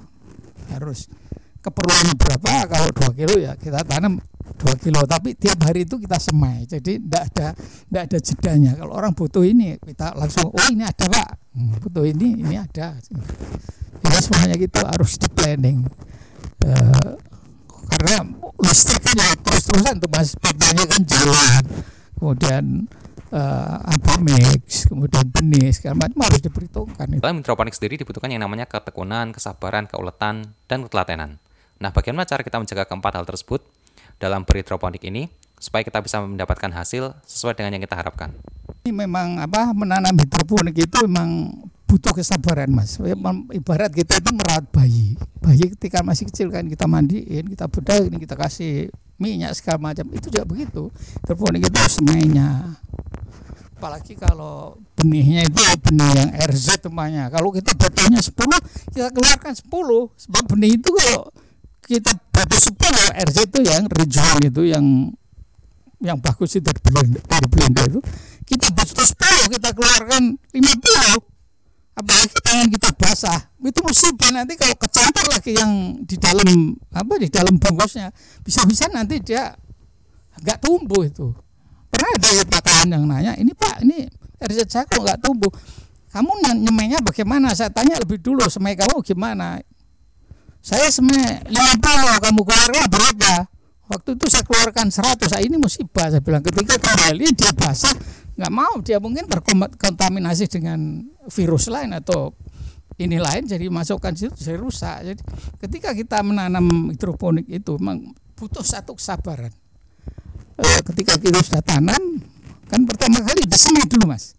Harus 0.72 1.12
keperluan 1.62 2.18
berapa? 2.18 2.51
Kalau 2.68 2.88
dua 2.91 3.10
kilo 3.13 3.36
ya 3.38 3.53
kita 3.56 3.86
tanam 3.86 4.18
dua 4.58 4.75
kilo 4.75 5.01
tapi 5.06 5.38
tiap 5.38 5.62
hari 5.63 5.86
itu 5.86 6.01
kita 6.01 6.18
semai. 6.18 6.65
Jadi 6.65 6.98
tidak 7.00 7.24
ada 7.32 7.48
tidak 7.56 8.03
ada 8.10 8.18
jedanya. 8.20 8.72
Kalau 8.75 8.94
orang 8.98 9.13
butuh 9.13 9.46
ini 9.46 9.77
kita 9.80 10.18
langsung 10.18 10.50
oh 10.50 10.68
ini 10.74 10.84
ada 10.84 11.06
pak. 11.06 11.30
Hmm, 11.53 11.77
butuh 11.80 12.06
ini 12.10 12.41
ini 12.41 12.56
ada. 12.58 12.98
Ya 14.01 14.20
semuanya 14.20 14.58
gitu 14.58 14.82
harus 14.82 15.15
di 15.22 15.30
planning. 15.30 15.86
Uh, 16.62 17.15
karena 17.91 18.25
listriknya 18.62 19.25
terus-terusan 19.41 20.01
tuh 20.01 20.10
mas 20.10 20.34
bedanya 20.38 20.84
kan 20.89 21.01
jalan. 21.06 21.63
Kemudian 22.18 22.63
uh, 23.34 23.75
apa 23.82 24.13
mix, 24.22 24.86
kemudian 24.86 25.25
benih 25.32 25.74
segala 25.74 26.06
macam 26.06 26.22
harus 26.22 26.41
diperhitungkan. 26.44 27.18
Dalam 27.18 27.41
hidroponik 27.41 27.74
sendiri 27.74 27.98
dibutuhkan 27.98 28.30
yang 28.30 28.46
namanya 28.46 28.70
ketekunan, 28.70 29.34
kesabaran, 29.34 29.89
keuletan, 29.89 30.53
dan 30.70 30.86
ketelatenan. 30.86 31.41
Nah, 31.82 31.90
bagaimana 31.90 32.30
cara 32.30 32.46
kita 32.46 32.62
menjaga 32.62 32.86
keempat 32.86 33.18
hal 33.18 33.26
tersebut 33.26 33.66
dalam 34.22 34.46
berhidroponik 34.46 35.02
ini 35.02 35.34
supaya 35.58 35.82
kita 35.82 35.98
bisa 36.06 36.22
mendapatkan 36.22 36.70
hasil 36.70 37.18
sesuai 37.26 37.58
dengan 37.58 37.74
yang 37.74 37.82
kita 37.82 37.98
harapkan? 37.98 38.30
Ini 38.86 38.94
memang 38.94 39.42
apa 39.42 39.74
menanam 39.74 40.14
hidroponik 40.14 40.78
itu 40.78 40.98
memang 41.10 41.50
butuh 41.90 42.14
kesabaran 42.14 42.70
mas. 42.70 43.02
Ibarat 43.50 43.98
kita 43.98 44.22
itu 44.22 44.30
merawat 44.30 44.70
bayi. 44.70 45.18
Bayi 45.42 45.74
ketika 45.74 46.06
masih 46.06 46.30
kecil 46.30 46.54
kan 46.54 46.70
kita 46.70 46.86
mandiin 46.86 47.50
kita 47.50 47.66
bedah 47.66 48.06
ini 48.06 48.22
kita 48.22 48.38
kasih 48.38 48.94
minyak 49.18 49.58
segala 49.58 49.90
macam. 49.90 50.06
Itu 50.14 50.30
juga 50.30 50.46
begitu. 50.46 50.94
Hidroponik 51.26 51.66
itu 51.66 51.78
semainya 51.90 52.78
apalagi 53.82 54.14
kalau 54.14 54.78
benihnya 54.94 55.50
itu 55.50 55.58
benih 55.82 56.14
yang 56.14 56.32
RZ 56.54 56.86
temannya. 56.86 57.26
Kalau 57.34 57.50
kita 57.50 57.74
butuhnya 57.74 58.22
10 58.22 58.38
kita 58.94 59.10
keluarkan 59.10 59.58
10 59.58 60.22
sebab 60.22 60.44
benih 60.46 60.78
itu 60.78 60.94
kalau 60.94 61.34
kita 61.92 62.16
butuh 62.16 62.60
10 62.72 63.28
RZ 63.28 63.38
itu 63.52 63.60
yang 63.68 63.84
regional 63.92 64.40
itu 64.40 64.62
yang 64.72 64.86
yang 66.00 66.18
bagus 66.24 66.56
itu 66.56 66.64
dari 66.64 66.80
blender, 66.80 67.22
dari 67.28 67.48
blender 67.52 67.86
itu. 67.92 68.02
Kita 68.48 68.72
butuh 68.72 69.06
10 69.51 69.51
kita 69.60 69.70
keluarkan 69.75 70.40
50 70.56 72.00
apalagi 72.00 72.36
tangan 72.40 72.68
kita 72.72 72.90
basah. 72.96 73.40
Itu 73.60 73.84
musibah 73.84 74.32
nanti 74.32 74.56
kalau 74.56 74.75
kecampur 74.80 75.25
lagi 75.36 75.51
yang 75.51 76.00
di 76.08 76.16
dalam 76.16 76.80
apa 76.96 77.14
di 77.20 77.27
dalam 77.27 77.60
bungkusnya 77.60 78.08
bisa-bisa 78.40 78.88
nanti 78.88 79.20
dia 79.20 79.51
nggak 80.40 80.64
tumbuh 80.64 81.04
itu. 81.04 81.36
Pernah 81.92 82.10
ada 82.16 82.30
patahan 82.48 82.88
yang 82.88 83.04
nanya 83.04 83.36
ini 83.36 83.51
pak 83.51 83.84
ini 83.84 84.08
RZ 84.40 84.60
saya 84.72 84.88
kok 84.88 85.04
nggak 85.04 85.20
tumbuh? 85.20 85.51
Kamu 86.12 86.44
nyemainya 86.44 87.00
bagaimana? 87.04 87.56
Saya 87.56 87.72
tanya 87.72 88.00
lebih 88.00 88.20
dulu 88.20 88.44
semai 88.48 88.75
kamu 88.75 89.00
gimana 89.04 89.60
saya 90.62 90.94
semai 90.94 91.42
50 91.50 92.22
kamu 92.22 92.42
keluarkan 92.46 92.86
berapa? 92.86 93.34
Waktu 93.92 94.10
itu 94.16 94.26
saya 94.30 94.46
keluarkan 94.46 94.88
100 94.94 95.26
saya 95.26 95.42
ini 95.42 95.58
musibah 95.58 96.08
saya 96.08 96.22
bilang. 96.22 96.46
Ketika 96.46 96.78
kembali 96.78 97.34
dia 97.34 97.52
basah. 97.52 97.92
Nggak 98.32 98.54
mau 98.54 98.74
dia 98.80 98.98
mungkin 99.02 99.28
terkontaminasi 99.28 100.48
dengan 100.48 101.04
virus 101.28 101.68
lain 101.68 101.92
atau 101.92 102.32
ini 103.02 103.18
lain 103.18 103.44
jadi 103.50 103.68
masukkan 103.68 104.14
situ 104.14 104.38
jadi 104.38 104.58
rusak. 104.62 104.98
Jadi 105.04 105.22
ketika 105.60 105.92
kita 105.98 106.22
menanam 106.22 106.94
hidroponik 106.94 107.50
itu 107.50 107.76
memang 107.82 108.14
butuh 108.38 108.64
satu 108.64 108.96
kesabaran. 108.96 109.52
E, 110.56 110.66
ketika 110.94 111.18
kita 111.18 111.42
sudah 111.42 111.66
tanam 111.66 112.22
kan 112.70 112.82
pertama 112.88 113.20
kali 113.26 113.44
disemai 113.50 113.84
dulu 113.90 114.14
mas. 114.14 114.38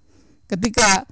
Ketika 0.48 1.04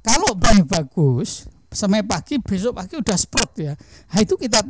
kalau 0.00 0.32
bayi 0.38 0.64
bagus 0.64 1.51
semai 1.72 2.04
pagi 2.06 2.38
besok 2.38 2.78
pagi 2.78 2.94
udah 2.96 3.16
sprout 3.16 3.52
ya 3.58 3.72
nah, 4.12 4.18
itu 4.20 4.36
kita 4.36 4.60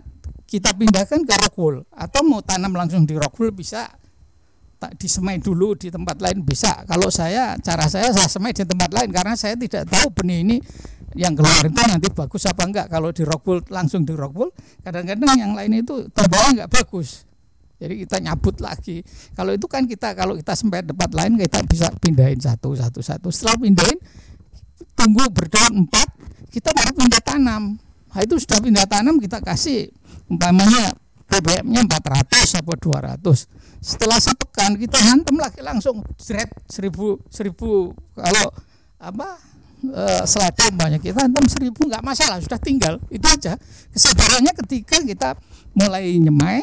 kita 0.46 0.76
pindahkan 0.76 1.24
ke 1.24 1.34
rockwool 1.48 1.84
atau 1.90 2.20
mau 2.28 2.44
tanam 2.44 2.76
langsung 2.76 3.08
di 3.08 3.16
rockwool 3.16 3.56
bisa 3.56 3.88
tak 4.82 4.98
disemai 4.98 5.38
dulu 5.38 5.78
di 5.78 5.94
tempat 5.94 6.18
lain 6.18 6.42
bisa. 6.42 6.82
Kalau 6.90 7.06
saya 7.06 7.54
cara 7.62 7.86
saya 7.86 8.10
saya 8.10 8.26
semai 8.26 8.50
di 8.50 8.66
tempat 8.66 8.90
lain 8.90 9.14
karena 9.14 9.38
saya 9.38 9.54
tidak 9.54 9.86
tahu 9.86 10.10
benih 10.10 10.42
ini 10.42 10.56
yang 11.14 11.38
keluar 11.38 11.62
itu 11.62 11.78
nanti 11.86 12.10
bagus 12.10 12.42
apa 12.50 12.66
enggak. 12.66 12.86
Kalau 12.90 13.14
di 13.14 13.22
rockwool 13.22 13.62
langsung 13.70 14.02
di 14.02 14.10
rockwool, 14.10 14.50
kadang-kadang 14.82 15.38
yang 15.38 15.54
lain 15.54 15.86
itu 15.86 16.10
tumbuhnya 16.10 16.66
enggak 16.66 16.70
bagus. 16.82 17.22
Jadi 17.78 17.94
kita 18.06 18.18
nyabut 18.22 18.58
lagi. 18.58 19.06
Kalau 19.38 19.54
itu 19.54 19.66
kan 19.70 19.86
kita 19.86 20.18
kalau 20.18 20.34
kita 20.34 20.54
semai 20.58 20.82
tempat 20.82 21.10
lain 21.14 21.38
kita 21.38 21.62
bisa 21.66 21.86
pindahin 22.02 22.42
satu 22.42 22.74
satu 22.74 22.98
satu. 23.02 23.30
Setelah 23.30 23.58
pindahin 23.62 23.98
tunggu 25.02 25.26
berdaun 25.34 25.82
empat, 25.82 26.08
kita 26.54 26.70
baru 26.70 26.94
pindah 26.94 27.22
tanam. 27.26 27.62
Nah, 28.12 28.20
itu 28.22 28.38
sudah 28.38 28.62
pindah 28.62 28.86
tanam 28.86 29.18
kita 29.18 29.42
kasih 29.42 29.90
umpamanya 30.30 30.94
BBM-nya 31.26 31.88
400 31.88 32.60
atau 32.60 32.76
200 32.76 33.62
setelah 33.82 34.20
sepekan 34.22 34.78
kita 34.78 34.94
hantam 34.94 35.42
lagi 35.42 35.58
langsung 35.58 36.06
jret 36.14 36.46
seribu 36.70 37.18
seribu 37.26 37.90
kalau 38.14 38.46
apa 39.02 39.42
e, 39.82 40.02
selatan 40.22 40.78
banyak 40.78 41.02
kita 41.02 41.26
hantam 41.26 41.42
seribu 41.50 41.90
nggak 41.90 42.04
masalah 42.06 42.38
sudah 42.38 42.62
tinggal. 42.62 43.02
Itu 43.10 43.26
aja. 43.26 43.58
Kesabarannya 43.90 44.54
ketika 44.62 45.02
kita 45.02 45.34
mulai 45.74 46.14
nyemai 46.14 46.62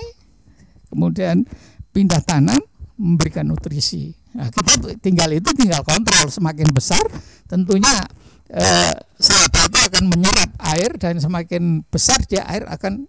kemudian 0.87 1.43
pindah 1.91 2.23
tanam 2.23 2.63
memberikan 2.95 3.51
nutrisi. 3.51 4.15
Nah, 4.31 4.47
kita 4.47 4.95
tinggal 5.03 5.33
itu 5.35 5.49
tinggal 5.57 5.83
kontrol 5.83 6.31
semakin 6.31 6.71
besar 6.71 7.03
tentunya 7.51 8.05
eh, 8.49 8.93
itu 9.19 9.77
akan 9.89 10.03
menyerap 10.09 10.51
air 10.73 10.93
dan 10.97 11.21
semakin 11.21 11.85
besar 11.87 12.21
dia 12.25 12.45
air 12.49 12.65
akan 12.65 13.05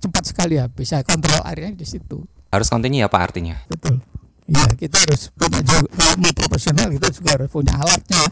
cepat 0.00 0.34
sekali 0.34 0.60
habis 0.60 0.92
saya 0.92 1.04
kontrol 1.04 1.40
airnya 1.44 1.72
di 1.76 1.86
situ 1.86 2.24
harus 2.48 2.68
kontinu 2.72 2.96
ya 2.96 3.08
Pak 3.12 3.22
artinya. 3.32 3.56
Betul. 3.68 4.00
Iya, 4.48 4.64
kita 4.80 4.96
harus 5.04 5.28
punya 5.36 5.60
juga 5.60 5.84
kalau 5.92 6.32
profesional 6.32 6.88
kita 6.88 7.08
juga 7.12 7.28
harus 7.36 7.48
punya 7.52 7.74
alatnya, 7.76 8.22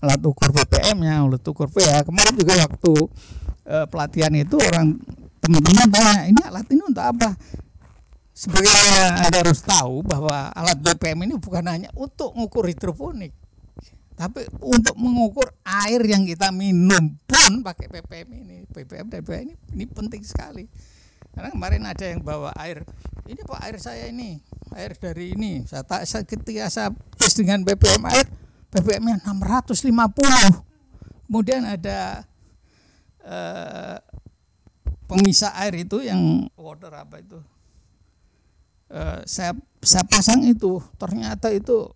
alat 0.00 0.20
ukur 0.24 0.48
BPM-nya, 0.56 1.28
alat 1.28 1.44
ukur 1.44 1.68
PH. 1.68 2.08
Kemarin 2.08 2.32
juga 2.32 2.52
waktu 2.64 2.92
uh, 3.68 3.84
pelatihan 3.84 4.32
itu 4.32 4.56
orang 4.56 4.96
teman-teman 5.44 5.88
tanya, 5.92 6.24
ini 6.32 6.40
alat 6.48 6.64
ini 6.72 6.80
untuk 6.80 7.04
apa? 7.04 7.36
Sebagai 8.32 8.72
Anda 9.20 9.36
harus 9.44 9.60
tahu 9.60 10.00
bahwa 10.00 10.48
alat 10.56 10.80
BPM 10.80 11.28
ini 11.28 11.36
bukan 11.36 11.64
hanya 11.68 11.92
untuk 11.92 12.32
mengukur 12.32 12.72
hidroponik, 12.72 13.36
tapi 14.16 14.48
untuk 14.64 14.96
mengukur 14.96 15.52
air 15.60 16.00
yang 16.08 16.24
kita 16.24 16.48
minum 16.48 17.20
pun 17.28 17.60
pakai 17.60 17.92
BPM 17.92 18.28
ini, 18.32 18.58
BPM 18.72 19.12
dan 19.12 19.20
BPM 19.20 19.52
ini, 19.52 19.54
ini 19.76 19.84
penting 19.84 20.24
sekali. 20.24 20.64
Karena 21.36 21.52
kemarin 21.52 21.84
ada 21.84 22.00
yang 22.00 22.24
bawa 22.24 22.48
air, 22.56 22.80
ini 23.28 23.36
pak 23.44 23.60
air 23.60 23.76
saya 23.76 24.08
ini, 24.08 24.40
air 24.72 24.96
dari 24.96 25.36
ini. 25.36 25.68
Saya 25.68 25.84
tak 25.84 26.08
ketika 26.24 26.72
saya 26.72 26.96
tes 27.20 27.36
dengan 27.36 27.60
BBM 27.60 28.08
air, 28.08 28.24
BBM-nya 28.72 29.20
650. 29.20 29.84
Kemudian 31.28 31.68
ada 31.68 32.24
eh, 33.20 34.00
pemisah 35.04 35.60
air 35.60 35.84
itu 35.84 36.00
yang 36.00 36.48
water 36.56 36.88
apa 36.96 37.20
itu? 37.20 37.36
Eh, 38.88 39.20
saya 39.28 39.52
saya 39.84 40.08
pasang 40.08 40.40
itu, 40.48 40.80
ternyata 40.96 41.52
itu 41.52 41.92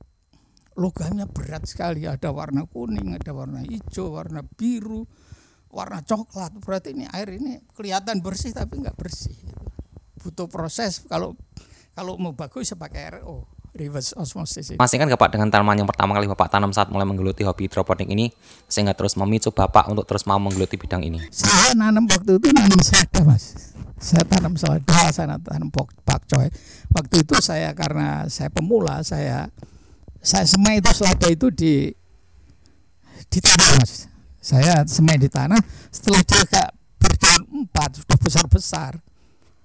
logamnya 0.80 1.28
berat 1.28 1.68
sekali. 1.68 2.08
Ada 2.08 2.32
warna 2.32 2.64
kuning, 2.64 3.12
ada 3.12 3.36
warna 3.36 3.60
hijau, 3.60 4.16
warna 4.16 4.40
biru 4.40 5.04
warna 5.68 6.00
coklat. 6.02 6.56
Berarti 6.64 6.96
ini 6.96 7.04
air 7.12 7.36
ini 7.36 7.60
kelihatan 7.76 8.24
bersih 8.24 8.56
tapi 8.56 8.80
nggak 8.80 8.96
bersih. 8.96 9.36
Butuh 10.18 10.48
proses. 10.48 11.04
Kalau 11.04 11.36
kalau 11.92 12.16
mau 12.16 12.32
bagus 12.32 12.72
ya 12.72 12.76
pakai 12.80 13.20
RO 13.20 13.60
reverse 13.70 14.18
osmosis 14.18 14.74
Masih 14.74 14.98
kan 14.98 15.06
Bapak 15.06 15.38
dengan 15.38 15.46
tanaman 15.46 15.78
yang 15.78 15.86
pertama 15.86 16.10
kali 16.18 16.26
Bapak 16.26 16.50
tanam 16.50 16.74
saat 16.74 16.90
mulai 16.90 17.06
menggeluti 17.06 17.46
hobi 17.46 17.70
hidroponik 17.70 18.10
ini 18.10 18.34
sehingga 18.66 18.98
terus 18.98 19.14
memicu 19.14 19.54
Bapak 19.54 19.86
untuk 19.90 20.06
terus 20.10 20.26
mau 20.26 20.42
menggeluti 20.42 20.74
bidang 20.74 21.06
ini. 21.06 21.22
Saya 21.30 21.78
nanam 21.78 22.06
waktu 22.10 22.38
itu 22.38 22.50
nanam 22.50 22.80
selada 22.82 23.20
mas. 23.22 23.74
Saya 24.00 24.24
tanam 24.26 24.56
selada 24.56 25.12
saya 25.12 25.38
tanam 25.38 25.70
pakcoy 26.02 26.48
waktu 26.90 27.16
itu 27.22 27.36
saya 27.38 27.70
karena 27.76 28.26
saya 28.26 28.48
pemula 28.50 29.04
saya 29.06 29.52
saya 30.20 30.44
semai 30.44 30.78
itu 30.78 30.90
selada 30.92 31.28
itu 31.28 31.48
di 31.50 31.88
di 33.26 33.38
tanah 33.40 33.68
mas. 33.80 34.06
Saya 34.40 34.84
semai 34.88 35.20
di 35.20 35.28
tanah 35.28 35.60
setelah 35.92 36.24
dia 36.24 36.40
agak 36.44 36.68
berdaun 36.96 37.42
empat 37.64 38.00
sudah 38.00 38.18
besar 38.20 38.44
besar 38.48 38.92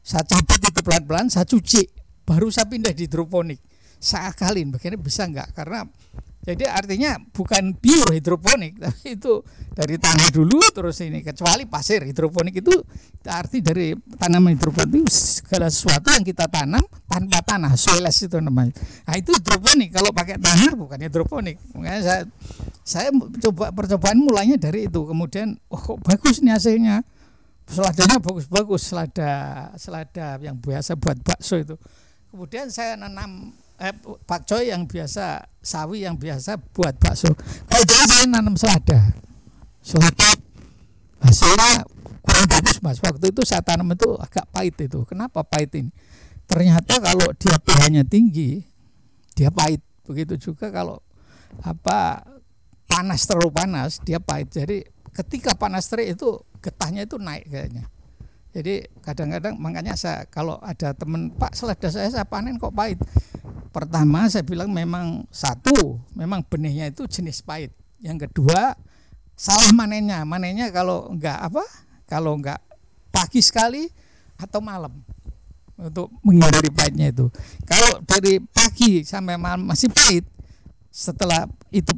saya 0.05 0.21
cabut 0.21 0.61
itu 0.61 0.81
pelan 0.85 1.03
pelan 1.09 1.27
saya 1.33 1.49
cuci. 1.49 1.81
Baru 2.29 2.53
saya 2.53 2.69
pindah 2.69 2.93
di 2.93 3.09
hidroponik. 3.09 3.57
Saya 3.97 4.29
akalin 4.29 4.69
bagaimana 4.69 5.01
bisa 5.01 5.25
enggak 5.25 5.49
karena 5.57 5.81
Jadi 6.45 6.61
artinya 6.69 7.17
bukan 7.33 7.73
pure 7.81 8.21
hidroponik, 8.21 8.77
tapi 8.85 9.17
itu 9.17 9.41
dari 9.73 9.97
tanah 9.97 10.29
dulu 10.29 10.61
terus 10.69 11.01
ini 11.01 11.25
kecuali 11.25 11.65
pasir 11.65 12.05
hidroponik 12.05 12.61
itu 12.61 12.71
arti 13.25 13.65
dari 13.65 13.97
tanaman 14.15 14.53
hidroponik 14.53 14.93
itu 14.93 15.09
segala 15.41 15.73
sesuatu 15.73 16.13
yang 16.13 16.21
kita 16.21 16.45
tanam 16.45 16.85
tanpa 17.09 17.41
tanah, 17.41 17.73
soilless 17.73 18.29
itu 18.29 18.37
namanya. 18.37 18.77
Nah 19.09 19.17
itu 19.17 19.33
hidroponik. 19.33 19.89
Kalau 19.89 20.13
pakai 20.13 20.37
tanah 20.37 20.77
bukan 20.77 21.01
hidroponik. 21.01 21.57
Makanya 21.73 22.01
saya 22.05 22.21
saya 22.85 23.09
coba 23.49 23.73
percobaan 23.73 24.21
mulainya 24.21 24.61
dari 24.61 24.85
itu. 24.85 25.01
Kemudian 25.01 25.57
oh 25.73 25.81
kok 25.81 25.97
bagus 26.05 26.45
nih 26.45 26.53
hasilnya. 26.53 27.01
Seladanya 27.65 28.21
bagus-bagus 28.21 28.93
selada 28.93 29.33
selada 29.81 30.37
yang 30.37 30.61
biasa 30.61 30.93
buat 30.93 31.17
bakso 31.25 31.57
itu. 31.57 31.73
Kemudian 32.29 32.69
saya 32.69 32.93
nanam 32.93 33.57
eh, 33.79 33.95
pakcoy 34.25 34.71
yang 34.71 34.87
biasa 34.87 35.47
sawi 35.59 36.05
yang 36.05 36.15
biasa 36.15 36.61
buat 36.71 36.95
bakso. 37.01 37.31
Kalau 37.67 37.83
dulu 37.83 38.03
saya 38.07 38.25
nanam 38.29 38.55
selada. 38.55 38.99
Selada. 39.81 40.29
Hasilnya 41.25 41.85
kurang 42.21 42.45
bagus 42.49 42.77
mas. 42.85 42.97
Waktu 43.01 43.33
itu 43.33 43.41
saya 43.41 43.65
tanam 43.65 43.89
itu 43.93 44.13
agak 44.21 44.45
pahit 44.53 44.77
itu. 44.77 45.01
Kenapa 45.09 45.41
pahit 45.41 45.73
ini? 45.77 45.91
Ternyata 46.45 47.01
kalau 47.01 47.33
dia 47.33 47.57
pH-nya 47.57 48.05
tinggi 48.05 48.61
dia 49.33 49.49
pahit. 49.49 49.81
Begitu 50.05 50.37
juga 50.51 50.69
kalau 50.69 51.01
apa 51.65 52.21
panas 52.85 53.25
terlalu 53.25 53.49
panas 53.49 53.97
dia 54.05 54.21
pahit. 54.21 54.53
Jadi 54.53 54.85
ketika 55.09 55.57
panas 55.57 55.89
terik 55.89 56.13
itu 56.13 56.37
getahnya 56.61 57.09
itu 57.09 57.17
naik 57.17 57.49
kayaknya. 57.49 57.89
Jadi 58.55 58.87
kadang-kadang 59.03 59.59
makanya 59.59 59.99
saya 59.99 60.23
kalau 60.31 60.55
ada 60.63 60.95
teman 60.95 61.27
Pak 61.35 61.59
selada 61.59 61.91
saya 61.91 62.07
saya 62.07 62.23
panen 62.23 62.55
kok 62.55 62.71
pahit. 62.71 63.01
Pertama 63.75 64.31
saya 64.31 64.47
bilang 64.47 64.71
memang 64.71 65.27
satu 65.27 65.99
memang 66.15 66.47
benihnya 66.47 66.95
itu 66.95 67.03
jenis 67.11 67.43
pahit. 67.43 67.75
Yang 67.99 68.31
kedua 68.31 68.71
salah 69.35 69.75
manennya. 69.75 70.23
Manennya 70.23 70.71
kalau 70.71 71.11
enggak 71.11 71.35
apa? 71.43 71.59
Kalau 72.07 72.39
enggak 72.39 72.63
pagi 73.11 73.43
sekali 73.43 73.83
atau 74.39 74.63
malam 74.63 74.95
untuk 75.75 76.07
menghindari 76.23 76.71
pahitnya 76.71 77.11
itu. 77.11 77.27
Kalau 77.67 77.99
dari 78.07 78.39
pagi 78.39 79.03
sampai 79.03 79.35
malam 79.35 79.67
masih 79.67 79.91
pahit, 79.91 80.23
setelah 80.87 81.43
itu 81.67 81.91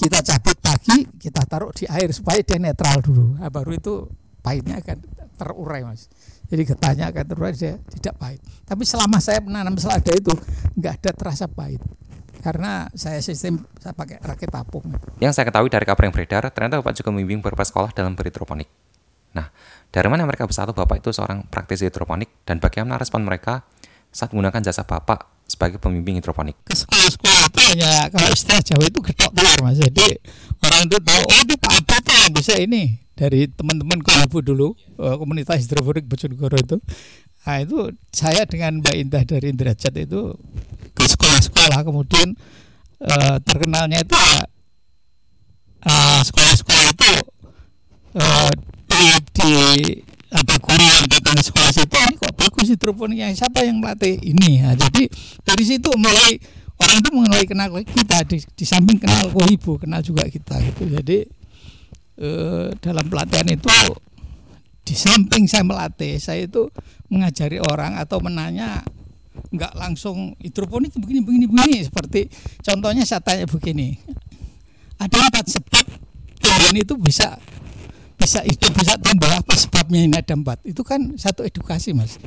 kita 0.00 0.24
cabut 0.24 0.56
pagi, 0.56 1.04
kita 1.20 1.44
taruh 1.44 1.68
di 1.76 1.84
air 1.84 2.16
supaya 2.16 2.40
dia 2.40 2.56
netral 2.56 3.04
dulu. 3.04 3.36
Nah, 3.36 3.52
baru 3.52 3.76
itu 3.76 4.08
pahitnya 4.40 4.80
akan 4.80 5.04
terurai 5.36 5.84
mas 5.84 6.08
jadi 6.50 6.62
getahnya 6.66 7.04
akan 7.14 7.24
terurai 7.24 7.54
dia 7.54 7.78
tidak 7.94 8.14
pahit 8.18 8.40
tapi 8.66 8.82
selama 8.82 9.22
saya 9.22 9.38
menanam 9.40 9.78
selada 9.78 10.10
itu 10.10 10.34
nggak 10.78 10.94
ada 11.02 11.10
terasa 11.14 11.46
pahit. 11.50 11.82
Karena 12.40 12.88
saya 12.96 13.20
sistem 13.20 13.68
saya 13.76 13.92
pakai 13.92 14.16
rakit 14.24 14.48
apung 14.56 14.80
yang 15.20 15.28
saya 15.28 15.44
ketahui 15.44 15.68
dari 15.68 15.84
kabar 15.84 16.08
yang 16.08 16.14
beredar 16.16 16.48
ternyata 16.48 16.80
Bapak 16.80 16.96
juga 16.96 17.12
membimbing 17.12 17.44
beberapa 17.44 17.60
sekolah 17.60 17.92
dalam 17.92 18.16
berhidroponik 18.16 18.64
nah 19.36 19.52
dari 19.90 20.06
mana 20.06 20.22
mereka 20.22 20.46
bisa 20.46 20.62
tahu 20.62 20.78
Bapak 20.78 21.02
itu 21.02 21.10
seorang 21.10 21.42
praktisi 21.50 21.90
hidroponik? 21.90 22.46
Dan 22.46 22.62
bagaimana 22.62 22.94
respon 22.94 23.26
mereka 23.26 23.66
saat 24.14 24.30
menggunakan 24.30 24.70
jasa 24.70 24.86
Bapak 24.86 25.50
sebagai 25.50 25.82
pembimbing 25.82 26.22
hidroponik? 26.22 26.54
Ke 26.62 26.78
sekolah-sekolah 26.78 27.39
hanya 27.72 28.08
kalau 28.08 28.28
istilah 28.32 28.60
Jawa 28.64 28.84
itu 28.88 28.98
getok 29.04 29.30
telur 29.36 29.58
mas. 29.62 29.76
Jadi 29.78 30.06
orang 30.64 30.82
itu 30.88 30.96
tahu 31.00 31.22
oh 31.24 31.40
itu 31.44 31.54
Pak 31.60 31.72
Apa 31.84 32.12
yang 32.26 32.32
bisa 32.32 32.54
ini 32.56 33.00
dari 33.16 33.44
teman-teman 33.52 34.00
Konabu 34.00 34.40
dulu 34.40 34.68
uh, 34.96 35.16
komunitas 35.20 35.60
hidroponik 35.64 36.08
Bojonegoro 36.08 36.56
itu. 36.56 36.76
Nah 37.44 37.56
itu 37.60 37.92
saya 38.12 38.44
dengan 38.48 38.80
Mbak 38.80 38.94
Indah 38.96 39.22
dari 39.28 39.52
Indrajat 39.52 39.92
itu 39.96 40.36
ke 40.96 41.04
sekolah-sekolah. 41.04 41.84
Kemudian 41.84 42.36
uh, 43.04 43.36
terkenalnya 43.44 44.00
itu 44.00 44.16
uh, 45.84 46.20
sekolah-sekolah 46.24 46.84
itu 46.92 47.12
uh, 48.16 48.50
di, 48.88 49.04
di 49.36 49.52
ada 50.30 50.54
guru 50.62 50.78
yang 50.78 51.06
datang 51.10 51.34
ke 51.34 51.42
sekolah 51.42 51.70
situ 51.74 51.96
ini 51.98 52.14
kok 52.14 52.32
bagus 52.38 52.66
hidroponiknya? 52.70 53.34
Siapa 53.34 53.66
yang 53.66 53.82
melatih 53.82 54.14
ini? 54.22 54.62
Nah, 54.62 54.78
jadi 54.78 55.10
dari 55.42 55.64
situ 55.66 55.90
mulai 55.98 56.38
orang 56.80 56.96
itu 56.98 57.10
mengenai 57.12 57.44
kenal 57.46 57.68
kita 57.84 58.18
di, 58.24 58.38
di 58.40 58.64
samping 58.64 58.98
kenal 58.98 59.28
Kohibu 59.30 59.76
kenal 59.76 60.00
juga 60.00 60.24
kita 60.26 60.56
gitu. 60.64 60.88
Jadi 60.88 61.18
eh, 62.20 62.66
dalam 62.80 63.04
pelatihan 63.06 63.46
itu 63.48 63.68
di 64.84 64.94
samping 64.96 65.46
saya 65.46 65.62
melatih 65.62 66.18
saya 66.18 66.48
itu 66.48 66.66
mengajari 67.12 67.60
orang 67.60 68.00
atau 68.00 68.18
menanya 68.18 68.82
nggak 69.54 69.72
langsung 69.78 70.34
hidroponik 70.42 70.90
begini 70.98 71.22
begini 71.22 71.44
begini 71.46 71.78
seperti 71.86 72.26
contohnya 72.60 73.06
saya 73.06 73.22
tanya 73.22 73.46
begini 73.46 73.94
ada 74.98 75.16
empat 75.16 75.46
sebab 75.46 75.86
tumbuhan 76.42 76.76
itu 76.76 76.94
bisa 76.98 77.38
bisa 78.20 78.44
itu 78.44 78.66
bisa 78.76 79.00
tumbuh 79.00 79.32
apa 79.32 79.56
sebabnya 79.56 80.04
ini 80.04 80.12
ada 80.12 80.36
empat? 80.36 80.60
Itu 80.68 80.84
kan 80.84 81.16
satu 81.16 81.40
edukasi 81.40 81.96
mas 81.96 82.20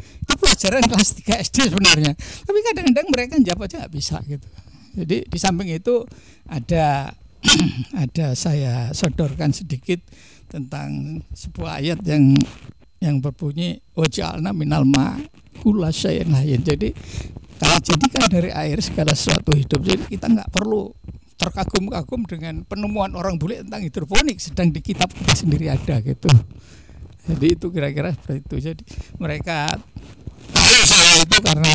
pelajaran 0.53 0.85
kelas 0.85 1.09
3 1.17 1.45
SD 1.49 1.57
sebenarnya. 1.73 2.13
Tapi 2.45 2.59
kadang-kadang 2.61 3.07
mereka 3.09 3.33
jawab 3.41 3.65
aja 3.65 3.75
nggak 3.81 3.93
bisa 3.97 4.21
gitu. 4.29 4.45
Jadi 4.93 5.17
di 5.25 5.37
samping 5.41 5.73
itu 5.73 6.05
ada 6.45 7.09
ada 8.05 8.37
saya 8.37 8.93
sodorkan 8.93 9.49
sedikit 9.49 9.97
tentang 10.45 11.17
sebuah 11.33 11.81
ayat 11.81 12.05
yang 12.05 12.37
yang 13.01 13.17
berbunyi 13.17 13.81
wajalna 13.97 14.53
minal 14.53 14.85
ma 14.85 15.17
kula 15.65 15.89
lain. 15.89 16.61
Jadi 16.61 16.93
kalau 17.57 17.77
jadikan 17.81 18.29
dari 18.29 18.53
air 18.53 18.77
segala 18.77 19.17
sesuatu 19.17 19.57
hidup 19.57 19.81
jadi 19.81 20.05
kita 20.05 20.29
nggak 20.29 20.53
perlu 20.53 20.93
terkagum-kagum 21.33 22.29
dengan 22.29 22.61
penemuan 22.61 23.17
orang 23.17 23.41
bule 23.41 23.65
tentang 23.65 23.81
hidroponik 23.81 24.37
sedang 24.37 24.69
di 24.69 24.85
kitab 24.85 25.09
kita 25.09 25.33
sendiri 25.33 25.73
ada 25.73 25.97
gitu. 26.05 26.29
Jadi 27.23 27.47
itu 27.55 27.67
kira-kira 27.73 28.13
seperti 28.13 28.39
itu. 28.45 28.55
Jadi 28.61 28.83
mereka 29.17 29.73
saya 30.87 31.13
itu 31.21 31.37
karena 31.41 31.73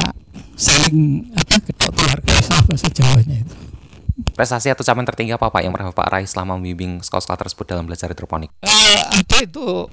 saling 0.58 1.30
apa 1.38 1.54
ketok 1.62 1.90
bahasa 1.94 2.88
Jawanya 2.90 3.46
itu 3.46 3.56
Prestasi 4.34 4.70
atau 4.74 4.82
capaian 4.82 5.06
tertinggi 5.06 5.34
apa 5.34 5.46
Pak 5.46 5.62
yang 5.62 5.70
pernah 5.70 5.94
Bapak 5.94 6.10
raih 6.10 6.26
selama 6.26 6.58
membimbing 6.58 6.98
sekolah-sekolah 7.02 7.38
tersebut 7.38 7.64
dalam 7.70 7.86
belajar 7.86 8.10
hidroponik? 8.10 8.50
Uh, 8.66 9.00
ada 9.14 9.36
itu 9.42 9.86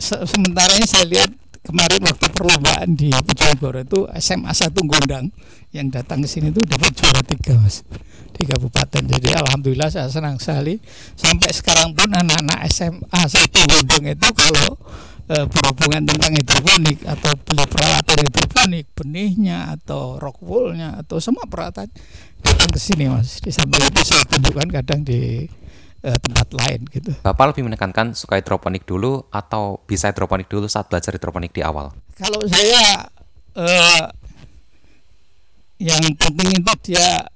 se 0.00 0.16
sementara 0.24 0.72
ini 0.76 0.88
saya 0.88 1.04
lihat 1.04 1.30
kemarin 1.62 2.02
waktu 2.02 2.26
perlombaan 2.34 2.98
di 2.98 3.08
Bojonegoro 3.14 3.80
itu 3.86 4.00
SMA 4.18 4.50
1 4.50 4.74
Gondang 4.82 5.30
yang 5.70 5.88
datang 5.88 6.20
ke 6.20 6.28
sini 6.28 6.50
itu 6.50 6.60
dapat 6.66 6.90
juara 6.92 7.22
tiga 7.22 7.56
mas 7.56 7.86
di 8.34 8.42
kabupaten. 8.44 9.02
Jadi 9.06 9.28
alhamdulillah 9.32 9.88
saya 9.88 10.10
senang 10.10 10.42
sekali. 10.42 10.82
Sampai 11.14 11.54
sekarang 11.54 11.94
pun 11.94 12.10
anak-anak 12.10 12.66
SMA 12.68 13.22
1 13.24 13.46
Gondang 13.48 14.04
itu 14.10 14.28
kalau 14.34 14.74
e, 15.30 15.36
berhubungan 15.46 16.02
tentang 16.02 16.32
hidroponik 16.34 16.98
atau 17.06 17.32
beli 17.46 17.64
peralatan 17.70 18.18
hidroponik 18.26 18.84
benihnya 18.98 19.58
atau 19.78 20.18
rockwoolnya 20.18 20.98
atau 21.06 21.22
semua 21.22 21.46
peralatan 21.46 21.88
datang 22.42 22.70
ke 22.74 22.80
sini 22.82 23.06
mas. 23.06 23.38
Di 23.38 23.54
samping 23.54 23.80
itu 23.86 24.02
saya 24.02 24.26
tunjukkan 24.26 24.68
kadang 24.82 25.06
di 25.06 25.46
uh, 26.04 26.18
tempat 26.18 26.48
lain 26.54 26.80
gitu. 26.90 27.10
Bapak 27.22 27.54
lebih 27.54 27.66
menekankan 27.70 28.14
suka 28.14 28.38
hidroponik 28.38 28.84
dulu 28.86 29.26
atau 29.30 29.80
bisa 29.86 30.10
hidroponik 30.10 30.50
dulu 30.50 30.66
saat 30.66 30.90
belajar 30.90 31.14
hidroponik 31.14 31.54
di 31.54 31.62
awal? 31.62 31.94
Kalau 32.18 32.42
saya 32.46 33.06
uh, 33.56 34.04
yang 35.82 36.02
penting 36.14 36.62
itu 36.62 36.72
dia 36.92 37.26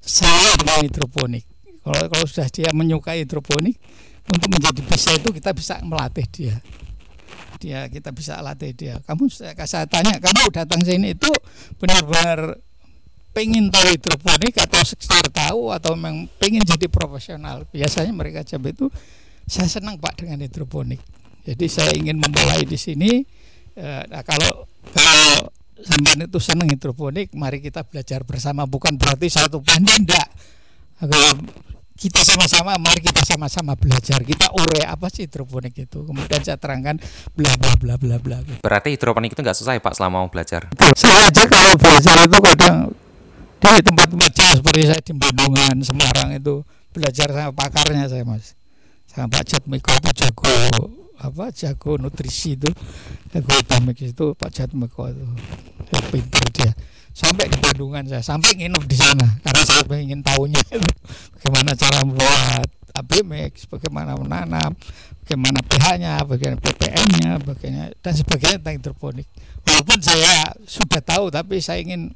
saya 0.00 0.50
dengan 0.60 0.84
hidroponik. 0.84 1.44
Kalau 1.84 2.04
kalau 2.12 2.24
sudah 2.28 2.48
dia 2.52 2.68
menyukai 2.76 3.24
hidroponik 3.24 3.76
untuk 4.28 4.48
menjadi 4.52 4.80
bisa 4.84 5.10
itu 5.16 5.28
kita 5.32 5.50
bisa 5.56 5.80
melatih 5.80 6.26
dia 6.28 6.56
dia 7.58 7.90
kita 7.90 8.14
bisa 8.14 8.38
latih 8.38 8.70
dia 8.70 9.02
kamu 9.02 9.26
saya, 9.26 9.52
saya 9.66 9.84
tanya 9.90 10.14
kamu 10.22 10.46
datang 10.54 10.78
sini 10.86 11.18
itu 11.18 11.28
benar-benar 11.82 12.62
pengen 13.38 13.70
tahu 13.70 13.94
hidroponik 13.94 14.54
atau 14.58 14.82
sekedar 14.82 15.22
tahu 15.30 15.70
atau 15.70 15.94
memang 15.94 16.26
pengen 16.42 16.66
jadi 16.66 16.90
profesional. 16.90 17.62
Biasanya 17.70 18.10
mereka 18.10 18.42
jawab 18.42 18.74
itu 18.74 18.90
saya 19.46 19.70
senang 19.70 20.02
pak 20.02 20.18
dengan 20.18 20.42
hidroponik. 20.42 20.98
Jadi 21.46 21.66
saya 21.70 21.94
ingin 21.94 22.18
memulai 22.18 22.66
di 22.66 22.74
sini 22.74 23.22
eh, 23.78 24.02
nah, 24.10 24.26
kalau 24.26 24.66
kalau 24.90 25.54
sampai 25.78 26.26
itu 26.26 26.40
senang 26.42 26.66
hidroponik 26.66 27.30
mari 27.38 27.62
kita 27.62 27.86
belajar 27.86 28.26
bersama. 28.26 28.66
Bukan 28.66 28.98
berarti 28.98 29.30
satu 29.30 29.62
pandai 29.62 30.02
enggak 30.02 30.28
kita 31.98 32.22
sama-sama 32.26 32.74
mari 32.78 32.98
kita 32.98 33.22
sama-sama 33.22 33.78
belajar. 33.78 34.18
Kita 34.26 34.50
ure 34.50 34.82
apa 34.82 35.06
sih 35.14 35.30
hidroponik 35.30 35.78
itu? 35.78 36.02
Kemudian 36.02 36.42
saya 36.42 36.58
terangkan 36.58 36.98
bla 37.38 37.54
bla 37.54 37.74
bla 37.78 37.94
bla 37.94 38.18
bla 38.18 38.38
berarti 38.66 38.98
hidroponik 38.98 39.30
itu 39.30 39.46
nggak 39.46 39.54
susah 39.54 39.78
ya 39.78 39.82
pak 39.82 39.94
selama 39.94 40.26
mau 40.26 40.30
belajar? 40.30 40.66
Saya 40.98 41.30
aja 41.30 41.46
kalau 41.46 41.78
belajar 41.78 42.14
itu 42.26 42.38
kadang 42.42 42.76
di 43.58 43.82
tempat-tempat 43.84 44.30
jauh 44.34 44.54
seperti 44.58 44.82
saya 44.88 45.00
di 45.02 45.14
Bandungan 45.14 45.76
Semarang 45.82 46.34
itu 46.34 46.66
belajar 46.90 47.28
sama 47.30 47.52
pakarnya 47.54 48.10
saya 48.10 48.24
mas. 48.26 48.58
Sama 49.06 49.30
Pak 49.30 49.44
Jatmiko 49.46 49.90
itu 49.94 50.10
jago 50.18 50.54
apa 51.18 51.50
jago 51.50 51.98
nutrisi 51.98 52.54
itu 52.54 52.70
jago 53.34 53.50
economics 53.58 54.14
itu 54.14 54.26
Pak 54.34 54.50
Jatmiko 54.50 55.10
itu. 55.10 55.24
Ya, 55.94 56.00
pintar 56.10 56.46
dia. 56.54 56.70
Sampai 57.14 57.50
di 57.50 57.58
Bandungan 57.58 58.06
saya 58.06 58.22
sampai 58.22 58.54
nginep 58.54 58.84
di 58.86 58.96
sana 58.98 59.26
karena 59.42 59.62
saya 59.66 59.82
ingin 59.98 60.22
tahunya 60.22 60.62
itu 60.74 60.90
bagaimana 61.38 61.74
cara 61.74 62.06
membuat 62.06 62.68
ABMX, 62.98 63.70
bagaimana 63.70 64.18
menanam, 64.18 64.74
bagaimana 65.22 65.62
pH-nya, 65.62 66.26
bagaimana 66.26 66.58
ppm-nya, 66.58 67.30
bagaimana 67.46 67.94
dan 68.02 68.14
sebagainya 68.14 68.58
tentang 68.58 68.76
hidroponik. 68.82 69.28
Walaupun 69.62 69.98
saya 70.02 70.50
sudah 70.66 70.98
tahu, 70.98 71.30
tapi 71.30 71.62
saya 71.62 71.78
ingin 71.78 72.10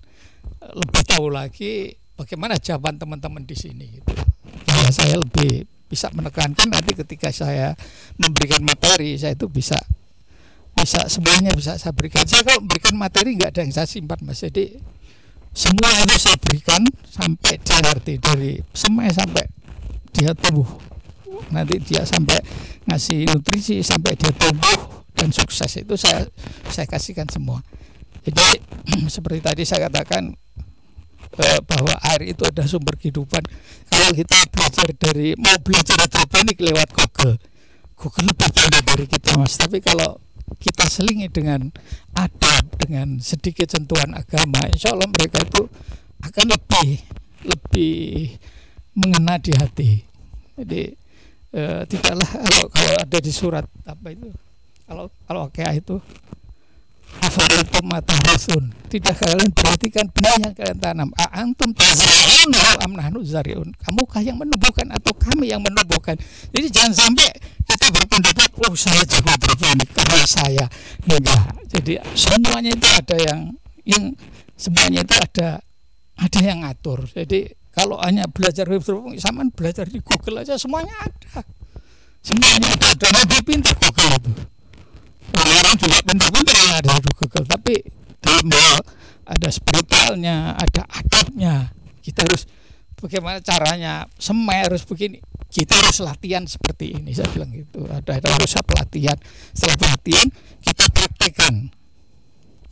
lebih 0.71 1.03
tahu 1.03 1.27
lagi 1.33 1.99
bagaimana 2.15 2.59
jawaban 2.59 2.97
teman-teman 2.97 3.43
di 3.43 3.57
sini. 3.59 3.99
Gitu. 3.99 4.13
Ya, 4.71 4.89
saya 4.95 5.19
lebih 5.19 5.67
bisa 5.91 6.09
menekankan 6.15 6.73
nanti 6.73 6.97
ketika 6.97 7.29
saya 7.29 7.77
memberikan 8.17 8.65
materi, 8.65 9.19
saya 9.21 9.37
itu 9.37 9.51
bisa 9.51 9.77
bisa 10.73 11.05
semuanya 11.07 11.53
bisa 11.53 11.77
saya 11.77 11.93
berikan. 11.93 12.25
Saya 12.25 12.47
kalau 12.47 12.65
memberikan 12.65 12.97
materi 12.97 13.37
nggak 13.37 13.51
ada 13.53 13.61
yang 13.61 13.73
saya 13.75 13.87
simpan 13.87 14.19
mas. 14.25 14.41
Jadi 14.41 14.81
semua 15.53 15.91
itu 16.01 16.17
saya 16.17 16.37
berikan 16.41 16.81
sampai 17.13 17.61
dia 17.61 17.77
ngerti 17.85 18.15
dari 18.17 18.57
semai 18.73 19.13
sampai 19.13 19.45
dia 20.17 20.33
tumbuh. 20.33 20.67
Nanti 21.53 21.77
dia 21.85 22.09
sampai 22.09 22.41
ngasih 22.89 23.29
nutrisi 23.29 23.85
sampai 23.85 24.17
dia 24.17 24.33
tumbuh 24.33 25.05
dan 25.13 25.29
sukses 25.29 25.71
itu 25.77 25.95
saya 26.01 26.25
saya 26.73 26.89
kasihkan 26.89 27.29
semua. 27.29 27.61
Jadi 28.23 28.47
seperti 29.15 29.41
tadi 29.43 29.63
saya 29.67 29.91
katakan 29.91 30.31
eh, 31.39 31.61
bahwa 31.67 31.95
air 32.15 32.35
itu 32.35 32.43
ada 32.47 32.63
sumber 32.67 32.95
kehidupan. 32.99 33.43
Kalau 33.91 34.11
kita 34.15 34.39
belajar 34.51 34.89
dari 34.97 35.35
mau 35.39 35.57
belajar 35.61 35.99
hidroponik 36.07 36.59
lewat 36.59 36.89
Google, 36.95 37.37
Google 37.99 38.27
lebih 38.31 38.51
banyak 38.51 38.83
dari 38.87 39.05
kita 39.11 39.37
mas. 39.39 39.55
Tapi 39.59 39.83
kalau 39.83 40.23
kita 40.59 40.85
selingi 40.89 41.27
dengan 41.33 41.73
adab 42.13 42.65
dengan 42.77 43.19
sedikit 43.23 43.73
sentuhan 43.73 44.13
agama 44.13 44.61
insya 44.69 44.93
Allah 44.93 45.09
mereka 45.09 45.41
itu 45.43 45.65
akan 46.23 46.47
lebih 46.55 46.89
lebih 47.43 47.97
mengena 48.95 49.41
di 49.41 49.53
hati 49.57 49.91
jadi 50.61 50.83
eh, 51.57 51.83
tidaklah 51.89 52.29
kalau 52.29 52.65
kalau 52.69 52.95
ada 53.01 53.19
di 53.19 53.33
surat 53.33 53.65
apa 53.89 54.07
itu 54.13 54.29
kalau 54.85 55.09
kalau 55.25 55.45
kayak 55.49 55.81
itu 55.81 55.97
Afaritum 57.23 57.85
mataharasun 57.87 58.75
Tidak 58.91 59.15
kalian 59.15 59.49
perhatikan 59.55 60.05
benih 60.11 60.37
yang 60.43 60.55
kalian 60.59 60.79
tanam. 60.83 61.09
Antum 61.33 61.71
tazarun 61.73 62.51
am 62.83 62.93
zariun. 63.25 63.73
Kamukah 63.79 64.21
yang 64.21 64.37
menumbuhkan 64.37 64.91
atau 64.93 65.15
kami 65.17 65.49
yang 65.49 65.63
menumbuhkan 65.63 66.19
Jadi 66.53 66.67
jangan 66.69 66.93
sampai 66.93 67.31
kita 67.65 67.89
berpendapat 67.89 68.51
oh 68.69 68.75
saya 68.77 69.01
jago 69.07 69.33
berponik 69.39 69.89
karena 69.97 70.27
saya. 70.29 70.67
Enggak. 71.09 71.43
Jadi 71.73 71.93
semuanya 72.13 72.71
itu 72.77 72.89
ada 72.91 73.17
yang 73.17 73.41
yang 73.89 74.05
semuanya 74.59 75.01
itu 75.01 75.15
ada 75.17 75.49
ada 76.21 76.39
yang 76.43 76.59
ngatur. 76.67 77.09
Jadi 77.09 77.49
kalau 77.73 77.97
hanya 78.05 78.29
belajar 78.29 78.69
hidroponik 78.69 79.17
sama 79.23 79.49
belajar 79.49 79.89
di 79.89 80.05
Google 80.05 80.45
aja 80.45 80.61
semuanya 80.61 80.93
ada. 81.01 81.41
Semuanya 82.21 82.69
ada. 82.77 82.89
Dan 82.99 83.13
lebih 83.25 83.41
pintar 83.47 83.75
Google 83.81 84.21
itu 84.21 84.33
orang 85.31 85.77
juga 85.79 85.99
pintar-pintar 86.05 86.55
yang 86.57 86.75
ada 86.83 86.93
di 86.99 87.11
Google. 87.17 87.47
Tapi 87.47 87.75
dalam 88.23 88.83
ada 89.27 89.49
spiritualnya 89.49 90.37
ada 90.59 90.83
adabnya. 90.91 91.71
Kita 92.03 92.27
harus 92.27 92.45
bagaimana 92.99 93.39
caranya? 93.39 94.07
Semai 94.19 94.67
harus 94.67 94.83
begini. 94.83 95.23
Kita 95.53 95.77
harus 95.77 96.01
latihan 96.01 96.49
seperti 96.49 96.97
ini 96.97 97.13
saya 97.13 97.29
bilang 97.31 97.53
gitu. 97.53 97.85
Ada 97.85 98.25
ada 98.25 98.29
harus 98.33 98.57
pelatihan 98.65 99.17
setelah 99.53 99.77
pelatihan 99.79 100.29
kita 100.65 100.85
praktekkan. 100.91 101.55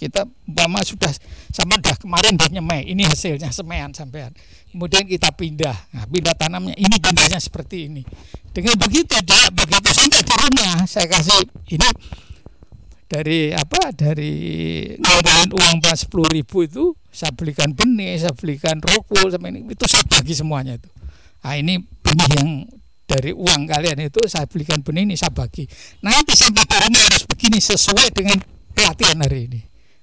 Kita 0.00 0.24
umpama 0.48 0.80
sudah 0.80 1.12
sama 1.52 1.76
dah 1.76 1.92
kemarin 2.00 2.32
dah 2.40 2.48
nyemai. 2.48 2.88
Ini 2.88 3.04
hasilnya 3.04 3.52
semaian 3.52 3.92
sampean. 3.92 4.32
Kemudian 4.72 5.04
kita 5.04 5.28
pindah. 5.28 5.76
Nah, 5.92 6.08
pindah 6.08 6.32
tanamnya. 6.32 6.72
Ini 6.72 6.96
pindahnya 6.96 7.36
seperti 7.36 7.92
ini. 7.92 8.00
Dengan 8.50 8.80
begitu 8.80 9.12
dia 9.20 9.46
begitu 9.52 9.88
sampai 9.92 10.24
di 10.24 10.34
rumah 10.34 10.82
saya 10.88 11.06
kasih 11.06 11.46
ini 11.70 11.88
dari 13.10 13.50
apa? 13.50 13.90
Dari 13.90 14.32
ngomongin 15.02 15.50
uang 15.50 15.76
pas 15.82 15.98
sepuluh 15.98 16.30
ribu 16.30 16.62
itu 16.62 16.94
saya 17.10 17.34
belikan 17.34 17.74
benih 17.74 18.14
saya 18.22 18.30
belikan 18.30 18.78
rokul 18.78 19.26
sama 19.34 19.50
ini. 19.50 19.66
Itu 19.66 19.90
saya 19.90 20.06
bagi 20.06 20.30
semuanya 20.38 20.78
itu. 20.78 20.86
Nah 21.42 21.58
ini 21.58 21.82
benih 21.82 22.28
yang 22.38 22.50
dari 23.10 23.34
uang 23.34 23.66
kalian 23.66 24.06
itu 24.06 24.22
saya 24.30 24.46
belikan 24.46 24.78
benih 24.86 25.02
ini 25.02 25.18
saya 25.18 25.34
bagi. 25.34 25.66
Nanti 26.06 26.38
sampai 26.38 26.62
ke 26.62 26.76
rumah 26.86 27.02
harus 27.02 27.26
begini 27.26 27.58
sesuai 27.58 28.14
dengan 28.14 28.38
pelatihan 28.70 29.18
hari 29.26 29.50
ini. 29.50 29.60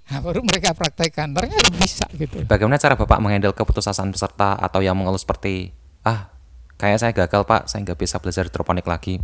Nah, 0.08 0.24
baru 0.24 0.40
mereka 0.40 0.72
praktekkan. 0.72 1.36
Ternyata 1.36 1.68
bisa 1.76 2.08
gitu. 2.16 2.44
Bagaimana 2.48 2.80
cara 2.80 2.96
Bapak 2.96 3.20
mengendal 3.20 3.52
keputusasaan 3.52 4.16
peserta 4.16 4.56
atau 4.56 4.80
yang 4.80 4.96
mengeluh 4.96 5.20
seperti, 5.20 5.76
ah, 6.08 6.32
kayak 6.80 7.00
saya 7.04 7.12
gagal 7.12 7.44
Pak, 7.44 7.68
saya 7.68 7.84
nggak 7.84 8.00
bisa 8.00 8.16
belajar 8.24 8.48
hidroponik 8.48 8.88
lagi. 8.88 9.20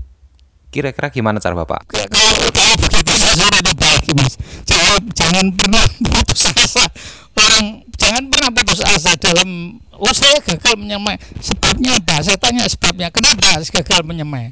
Kira-kira 0.74 1.08
gimana 1.08 1.40
cara 1.40 1.56
Bapak? 1.56 1.88
kalau 1.88 2.50
kalau 2.52 2.76
begitu 2.82 3.14
saya 3.16 3.48
sudah 3.48 3.73
bagi 4.04 4.12
mas. 4.20 4.36
Jangan 4.68 5.00
jangan 5.16 5.46
pernah 5.56 5.84
putus 6.04 6.44
asa. 6.52 6.86
Orang 7.34 7.66
jangan 7.96 8.24
pernah 8.28 8.50
putus 8.52 8.80
asa 8.84 9.12
dalam 9.16 9.80
oh 9.96 10.12
saya 10.12 10.44
gagal 10.44 10.76
menyemai. 10.76 11.16
Sebabnya 11.40 11.96
apa? 12.04 12.20
Saya 12.20 12.36
tanya 12.36 12.68
sebabnya 12.68 13.08
kenapa 13.08 13.64
saya 13.64 13.80
gagal 13.80 14.04
menyemai? 14.04 14.52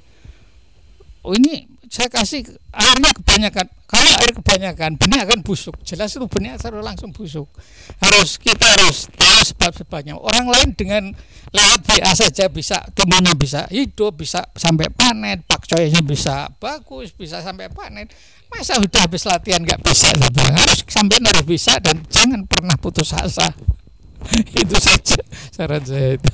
Oh 1.28 1.36
ini 1.36 1.68
saya 1.92 2.08
kasih 2.08 2.48
airnya 2.72 3.12
kebanyakan. 3.12 3.68
Kalau 3.84 4.12
air 4.24 4.32
kebanyakan 4.32 4.96
benih 4.96 5.28
akan 5.28 5.44
busuk. 5.44 5.76
Jelas 5.84 6.16
itu 6.16 6.24
benih 6.24 6.56
harus 6.56 6.80
langsung 6.80 7.12
busuk. 7.12 7.52
Harus 8.00 8.40
kita 8.40 8.64
harus 8.64 9.12
tahu 9.12 9.44
sebab-sebabnya. 9.52 10.16
Orang 10.16 10.48
lain 10.48 10.72
dengan 10.72 11.12
lewat 11.52 11.84
BA 11.84 12.12
saja 12.16 12.48
bisa 12.48 12.80
tumbuhnya 12.96 13.36
bisa 13.36 13.68
hidup 13.68 14.16
bisa 14.16 14.40
sampai 14.56 14.88
panen 14.88 15.44
pakcoynya 15.44 16.00
bisa 16.00 16.48
bagus 16.64 17.12
bisa 17.12 17.44
sampai 17.44 17.68
panen. 17.68 18.08
Masa 18.48 18.80
udah 18.80 19.04
habis 19.04 19.28
latihan 19.28 19.60
nggak 19.60 19.84
bisa 19.84 20.16
bilang 20.16 20.56
harus 20.56 20.88
sampai 20.88 21.20
harus 21.20 21.44
bisa 21.44 21.76
dan 21.84 22.08
jangan 22.08 22.48
pernah 22.48 22.80
putus 22.80 23.12
asa. 23.12 23.52
Itu 24.64 24.80
saja 24.80 25.20
saran 25.52 25.84
saya 25.84 26.16
itu 26.16 26.32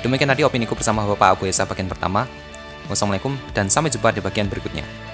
Demikian 0.00 0.32
tadi 0.32 0.42
opiniku 0.48 0.72
bersama 0.72 1.04
Bapak 1.04 1.36
Abu 1.36 1.44
Esa 1.44 1.68
bagian 1.68 1.88
pertama. 1.88 2.24
Wassalamualaikum 2.88 3.36
dan 3.52 3.68
sampai 3.68 3.92
jumpa 3.92 4.10
di 4.10 4.24
bagian 4.24 4.48
berikutnya. 4.48 5.09